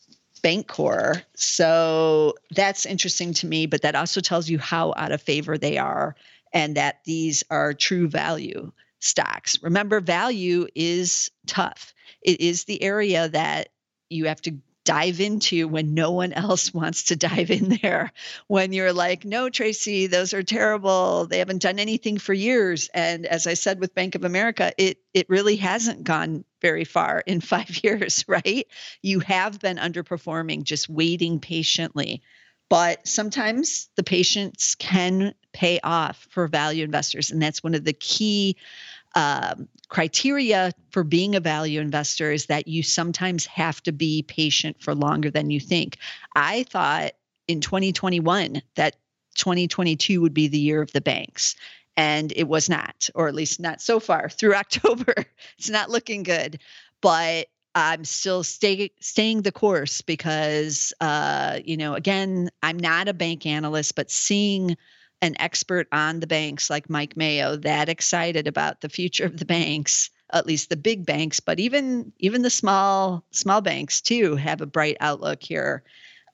Bancorp. 0.44 1.24
So 1.36 2.36
that's 2.52 2.86
interesting 2.86 3.34
to 3.36 3.48
me, 3.48 3.66
but 3.66 3.82
that 3.82 3.96
also 3.96 4.22
tells 4.22 4.50
you 4.50 4.60
how 4.60 4.94
out 4.96 5.12
of 5.12 5.22
favor 5.22 5.58
they 5.58 5.78
are 5.78 6.16
and 6.54 6.76
that 6.76 7.04
these 7.06 7.44
are 7.50 7.74
true 7.74 8.08
value 8.08 8.72
stocks. 9.00 9.62
Remember, 9.62 10.00
value 10.00 10.68
is 10.76 11.30
tough. 11.46 11.94
It 12.22 12.42
is 12.42 12.64
the 12.64 12.82
area 12.82 13.28
that 13.30 13.70
you 14.10 14.26
have 14.26 14.42
to 14.44 14.58
dive 14.88 15.20
into 15.20 15.68
when 15.68 15.94
no 15.94 16.12
one 16.12 16.32
else 16.32 16.74
wants 16.74 17.04
to 17.04 17.18
dive 17.18 17.52
in 17.52 17.78
there. 17.82 18.14
When 18.48 18.72
you're 18.72 18.94
like, 18.94 19.26
no, 19.26 19.50
Tracey, 19.50 20.08
those 20.08 20.34
are 20.34 20.44
terrible. 20.44 21.28
They 21.28 21.40
haven't 21.40 21.62
done 21.62 21.78
anything 21.78 22.18
for 22.18 22.34
years. 22.34 22.90
And 22.94 23.26
as 23.26 23.48
I 23.48 23.56
said 23.56 23.82
with 23.82 23.94
Bank 23.94 24.16
of 24.16 24.24
America, 24.24 24.72
it 24.78 25.00
it 25.14 25.30
really 25.30 25.58
hasn't 25.58 26.06
gone 26.06 26.46
very 26.62 26.86
far 26.86 27.20
in 27.28 27.42
five 27.42 27.84
years, 27.84 28.24
right? 28.30 28.66
You 29.02 29.20
have 29.20 29.60
been 29.60 29.78
underperforming, 29.78 30.64
just 30.64 30.88
waiting 30.90 31.40
patiently. 31.42 32.24
But 32.70 33.08
sometimes 33.08 33.90
the 33.96 34.04
patience 34.04 34.76
can 34.76 35.34
pay 35.54 35.80
off 35.82 36.28
for 36.32 36.48
value 36.48 36.84
investors. 36.84 37.32
And 37.32 37.42
that's 37.42 37.64
one 37.64 37.76
of 37.76 37.84
the 37.84 37.94
key 37.94 38.58
um, 39.18 39.68
criteria 39.90 40.72
for 40.92 41.04
being 41.04 41.36
a 41.36 41.40
value 41.40 41.82
investor 41.82 42.32
is 42.32 42.46
that 42.46 42.68
you 42.68 42.84
sometimes 42.84 43.48
have 43.48 43.82
to 43.84 43.92
be 43.92 44.22
patient 44.22 44.78
for 44.80 44.94
longer 44.94 45.32
than 45.32 45.50
you 45.50 45.60
think. 45.60 45.98
I 46.36 46.64
thought 46.70 47.14
in 47.48 47.60
2021 47.60 48.62
that 48.76 48.96
2022 49.36 50.22
would 50.22 50.36
be 50.36 50.48
the 50.48 50.60
year 50.60 50.84
of 50.84 50.92
the 50.92 51.02
banks. 51.02 51.56
And 51.96 52.32
it 52.36 52.48
was 52.48 52.70
not, 52.70 53.10
or 53.16 53.28
at 53.28 53.34
least 53.34 53.60
not 53.60 53.82
so 53.82 54.00
far 54.00 54.30
through 54.30 54.54
October. 54.54 55.16
it's 55.58 55.70
not 55.70 55.90
looking 55.90 56.22
good. 56.22 56.60
But 57.02 57.48
I'm 57.74 58.06
still 58.06 58.44
stay, 58.44 58.92
staying 59.00 59.42
the 59.42 59.52
course 59.52 60.02
because, 60.02 60.94
uh, 61.02 61.60
you 61.66 61.78
know, 61.78 61.96
again, 61.96 62.50
I'm 62.62 62.78
not 62.78 63.08
a 63.08 63.14
bank 63.14 63.48
analyst, 63.48 63.96
but 63.96 64.12
seeing 64.12 64.78
an 65.22 65.36
expert 65.40 65.88
on 65.92 66.20
the 66.20 66.28
banks 66.28 66.70
like 66.70 66.90
Mike 66.90 67.18
Mayo 67.18 67.56
that 67.58 67.90
excited 67.90 68.48
about 68.48 68.82
the 68.82 68.90
future 68.90 69.26
of 69.26 69.38
the 69.38 69.46
banks, 69.46 70.10
at 70.32 70.46
least 70.46 70.70
the 70.70 70.78
big 70.78 71.06
banks, 71.06 71.40
but 71.40 71.60
even 71.60 72.12
even 72.20 72.42
the 72.42 72.50
small 72.50 73.24
small 73.32 73.62
banks 73.62 74.02
too 74.02 74.36
have 74.36 74.62
a 74.62 74.66
bright 74.66 74.98
outlook 75.00 75.42
here 75.42 75.84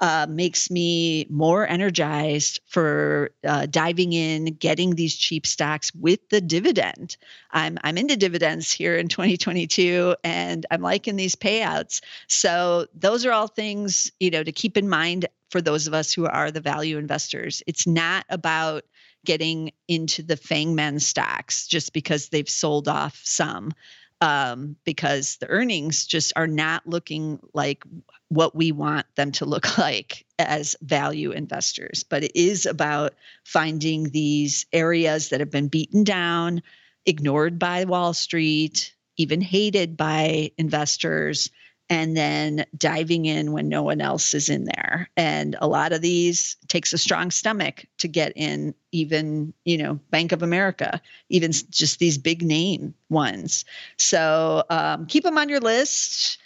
uh, 0.03 0.27
makes 0.29 0.69
me 0.69 1.25
more 1.29 1.65
energized 1.65 2.59
for 2.67 3.31
uh, 3.45 3.65
diving 3.67 4.11
in, 4.11 4.45
getting 4.55 4.95
these 4.95 5.15
cheap 5.15 5.47
stocks 5.47 5.95
with 5.95 6.27
the 6.27 6.41
dividend. 6.41 7.15
I'm 7.51 7.77
I'm 7.85 7.97
into 7.97 8.17
dividends 8.17 8.69
here 8.69 8.97
in 8.97 9.07
2022, 9.07 10.15
and 10.25 10.65
I'm 10.71 10.81
liking 10.81 11.15
these 11.15 11.35
payouts. 11.35 12.01
So 12.27 12.87
those 12.93 13.25
are 13.25 13.31
all 13.31 13.47
things 13.47 14.11
you 14.19 14.29
know 14.29 14.43
to 14.43 14.51
keep 14.51 14.75
in 14.75 14.89
mind 14.89 15.25
for 15.53 15.61
those 15.61 15.85
of 15.85 15.93
us 15.93 16.11
who 16.11 16.25
are 16.25 16.49
the 16.49 16.59
value 16.59 16.97
investors. 16.97 17.61
It's 17.67 17.85
not 17.85 18.25
about 18.27 18.85
getting 19.23 19.71
into 19.87 20.23
the 20.23 20.35
FANGMAN 20.35 20.99
stocks 20.99 21.67
just 21.67 21.93
because 21.93 22.29
they've 22.29 22.49
sold 22.49 22.87
off 22.87 23.21
some 23.23 23.71
um, 24.19 24.77
because 24.83 25.37
the 25.37 25.47
earnings 25.49 26.07
just 26.07 26.33
are 26.35 26.47
not 26.47 26.87
looking 26.87 27.39
like 27.53 27.83
what 28.29 28.55
we 28.55 28.71
want 28.71 29.05
them 29.15 29.31
to 29.33 29.45
look 29.45 29.77
like 29.77 30.25
as 30.39 30.75
value 30.81 31.29
investors. 31.29 32.03
But 32.03 32.23
it 32.23 32.31
is 32.35 32.65
about 32.65 33.13
finding 33.43 34.09
these 34.09 34.65
areas 34.73 35.29
that 35.29 35.39
have 35.39 35.51
been 35.51 35.67
beaten 35.67 36.03
down, 36.03 36.63
ignored 37.05 37.59
by 37.59 37.85
Wall 37.85 38.15
Street, 38.15 38.95
even 39.17 39.39
hated 39.39 39.97
by 39.97 40.49
investors, 40.57 41.51
and 41.89 42.15
then 42.15 42.65
diving 42.77 43.25
in 43.25 43.51
when 43.51 43.67
no 43.67 43.83
one 43.83 44.01
else 44.01 44.33
is 44.33 44.49
in 44.49 44.65
there. 44.65 45.09
And 45.17 45.55
a 45.59 45.67
lot 45.67 45.93
of 45.93 46.01
these 46.01 46.55
takes 46.67 46.93
a 46.93 46.97
strong 46.97 47.29
stomach 47.29 47.85
to 47.99 48.07
get 48.07 48.33
in, 48.35 48.73
even, 48.91 49.53
you 49.65 49.77
know, 49.77 49.99
Bank 50.09 50.31
of 50.31 50.43
America, 50.43 51.01
even 51.29 51.51
just 51.51 51.99
these 51.99 52.17
big 52.17 52.41
name 52.41 52.93
ones. 53.09 53.65
So 53.97 54.63
um, 54.69 55.05
keep 55.05 55.23
them 55.23 55.37
on 55.37 55.49
your 55.49 55.59
list. 55.59 56.39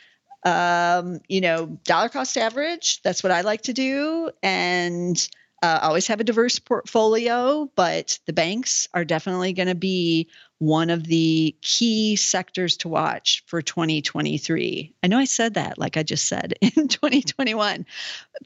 Um, 0.43 1.19
you 1.27 1.41
know, 1.41 1.77
dollar 1.83 2.09
cost 2.09 2.37
average, 2.37 3.01
that's 3.01 3.23
what 3.23 3.31
I 3.31 3.41
like 3.41 3.63
to 3.63 3.73
do. 3.73 4.31
And 4.41 5.29
uh, 5.61 5.79
always 5.81 6.07
have 6.07 6.19
a 6.19 6.23
diverse 6.23 6.59
portfolio, 6.59 7.69
but 7.75 8.19
the 8.25 8.33
banks 8.33 8.87
are 8.93 9.03
definitely 9.03 9.53
going 9.53 9.67
to 9.67 9.75
be 9.75 10.29
one 10.59 10.89
of 10.89 11.05
the 11.05 11.55
key 11.61 12.15
sectors 12.15 12.77
to 12.77 12.87
watch 12.87 13.43
for 13.45 13.61
2023. 13.61 14.93
I 15.03 15.07
know 15.07 15.19
I 15.19 15.25
said 15.25 15.53
that 15.53 15.77
like 15.77 15.97
I 15.97 16.03
just 16.03 16.27
said 16.27 16.53
in 16.61 16.87
2021 16.87 17.85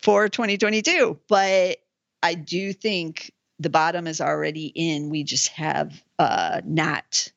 for 0.01 0.27
2022, 0.27 1.19
but 1.27 1.77
I 2.23 2.33
do 2.35 2.73
think 2.73 3.31
the 3.59 3.69
bottom 3.69 4.07
is 4.07 4.19
already 4.21 4.67
in. 4.67 5.09
We 5.09 5.23
just 5.23 5.49
have 5.49 6.03
uh, 6.19 6.61
not 6.65 7.31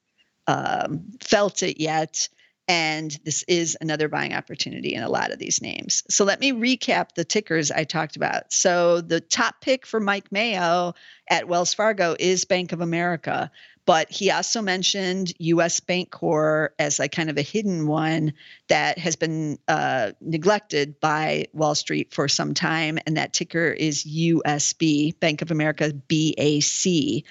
um, 0.46 1.04
felt 1.20 1.62
it 1.62 1.80
yet. 1.80 2.28
And 2.66 3.10
this 3.24 3.42
is 3.42 3.76
another 3.82 4.08
buying 4.08 4.32
opportunity 4.32 4.94
in 4.94 5.02
a 5.02 5.08
lot 5.10 5.32
of 5.32 5.38
these 5.38 5.60
names. 5.60 6.02
So 6.08 6.24
let 6.24 6.40
me 6.40 6.52
recap 6.52 7.12
the 7.14 7.24
tickers 7.24 7.70
I 7.70 7.84
talked 7.84 8.16
about. 8.16 8.54
So 8.54 9.02
the 9.02 9.20
top 9.20 9.60
pick 9.60 9.84
for 9.84 10.00
Mike 10.00 10.32
Mayo 10.32 10.94
at 11.28 11.46
Wells 11.46 11.74
Fargo 11.74 12.16
is 12.18 12.46
Bank 12.46 12.72
of 12.72 12.80
America, 12.80 13.50
but 13.86 14.10
he 14.10 14.30
also 14.30 14.62
mentioned 14.62 15.32
US 15.38 15.80
Bancorp 15.80 16.70
as 16.78 16.98
like 16.98 17.12
kind 17.12 17.28
of 17.28 17.36
a 17.36 17.42
hidden 17.42 17.86
one 17.86 18.32
that 18.68 18.98
has 18.98 19.16
been 19.16 19.58
uh, 19.68 20.12
neglected 20.20 20.98
by 21.00 21.46
Wall 21.52 21.74
Street 21.74 22.12
for 22.14 22.28
some 22.28 22.54
time. 22.54 22.98
And 23.06 23.16
that 23.16 23.32
ticker 23.32 23.68
is 23.68 24.04
USB, 24.04 25.18
Bank 25.20 25.42
of 25.42 25.50
America 25.50 25.92
BAC. 25.92 27.24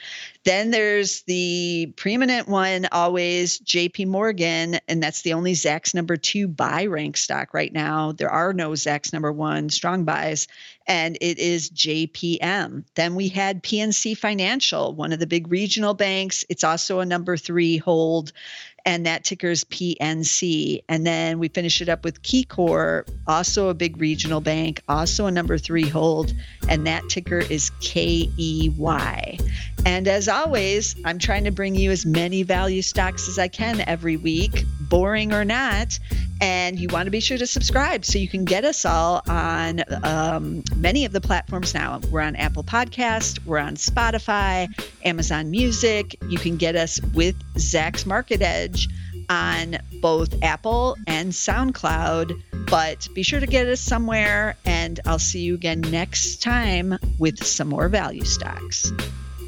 Then 0.44 0.72
there's 0.72 1.22
the 1.24 1.94
preeminent 1.96 2.48
one, 2.48 2.88
always 2.92 3.60
JP 3.62 4.08
Morgan, 4.08 4.80
and 4.88 5.02
that's 5.02 5.22
the 5.22 5.34
only 5.34 5.54
Zacks 5.54 5.96
number 5.96 6.18
two 6.18 6.48
buy 6.48 6.86
rank 6.86 7.18
stock 7.18 7.54
right 7.54 7.72
now. 7.72 8.12
There 8.12 8.30
are 8.30 8.54
no 8.54 8.72
Zacks 8.72 9.14
number 9.14 9.32
one 9.32 9.70
strong 9.70 10.04
buys, 10.04 10.48
and 10.86 11.18
it 11.22 11.40
is 11.40 11.70
JPM. 11.70 12.84
Then 12.96 13.16
we 13.16 13.30
had 13.30 13.64
PNC 13.64 14.18
Financial, 14.18 14.94
one 14.94 15.14
of 15.14 15.20
the 15.20 15.28
big 15.28 15.52
regional 15.52 15.94
banks. 15.94 16.46
It's 16.50 16.64
also 16.64 17.00
a 17.00 17.06
number 17.06 17.38
three 17.38 17.78
hold 17.78 18.34
and 18.86 19.06
that 19.06 19.24
ticker 19.24 19.48
is 19.48 19.64
PNC. 19.66 20.84
And 20.90 21.06
then 21.06 21.40
we 21.40 21.48
finish 21.48 21.82
it 21.82 21.90
up 21.90 22.04
with 22.04 22.22
KeyCorp, 22.22 23.10
also 23.28 23.70
a 23.70 23.74
big 23.74 23.98
regional 23.98 24.42
bank, 24.42 24.82
also 24.88 25.26
a 25.26 25.32
number 25.32 25.58
three 25.58 25.88
hold, 25.88 26.34
and 26.68 26.86
that 26.88 27.08
ticker 27.10 27.40
is 27.40 27.72
KEY. 27.80 29.40
And 29.86 30.08
as 30.08 30.28
always, 30.28 30.96
I'm 31.06 31.20
trying 31.20 31.46
to 31.46 31.52
bring 31.52 31.76
you 31.76 31.92
as 31.92 32.06
many 32.06 32.44
value 32.44 32.82
stocks 32.82 33.28
as 33.28 33.40
I 33.40 33.48
can 33.48 33.82
every 33.82 34.18
week, 34.18 34.64
boring 34.94 35.34
or 35.34 35.44
not. 35.44 35.98
And 36.40 36.78
you 36.78 36.88
want 36.88 37.08
to 37.08 37.12
be 37.12 37.20
sure 37.20 37.40
to 37.40 37.48
subscribe 37.48 38.06
so 38.06 38.20
you 38.20 38.28
can 38.28 38.46
get 38.46 38.64
us 38.64 38.86
all 38.86 39.24
on 39.28 39.82
um, 40.04 40.64
many 40.76 41.06
of 41.06 41.12
the 41.12 41.20
platforms 41.20 41.74
now. 41.74 42.00
We're 42.12 42.22
on 42.22 42.36
Apple 42.36 42.64
Podcast, 42.64 43.44
we're 43.44 43.58
on 43.58 43.76
Spotify, 43.76 44.68
Amazon 45.04 45.50
Music. 45.50 46.16
You 46.30 46.38
can 46.38 46.58
get 46.58 46.76
us 46.76 47.02
with 47.16 47.36
Zacks 47.56 48.06
Market 48.06 48.44
Edge 48.44 48.88
on 49.30 49.80
both 50.00 50.44
Apple 50.44 50.96
and 51.08 51.32
SoundCloud. 51.32 52.40
But 52.70 53.08
be 53.16 53.24
sure 53.24 53.40
to 53.40 53.48
get 53.48 53.68
us 53.68 53.82
somewhere, 53.82 54.56
and 54.64 55.00
I'll 55.08 55.18
see 55.18 55.42
you 55.42 55.56
again 55.56 55.82
next 55.82 56.44
time 56.44 57.00
with 57.18 57.44
some 57.44 57.70
more 57.70 57.90
value 57.90 58.26
stocks. 58.26 58.92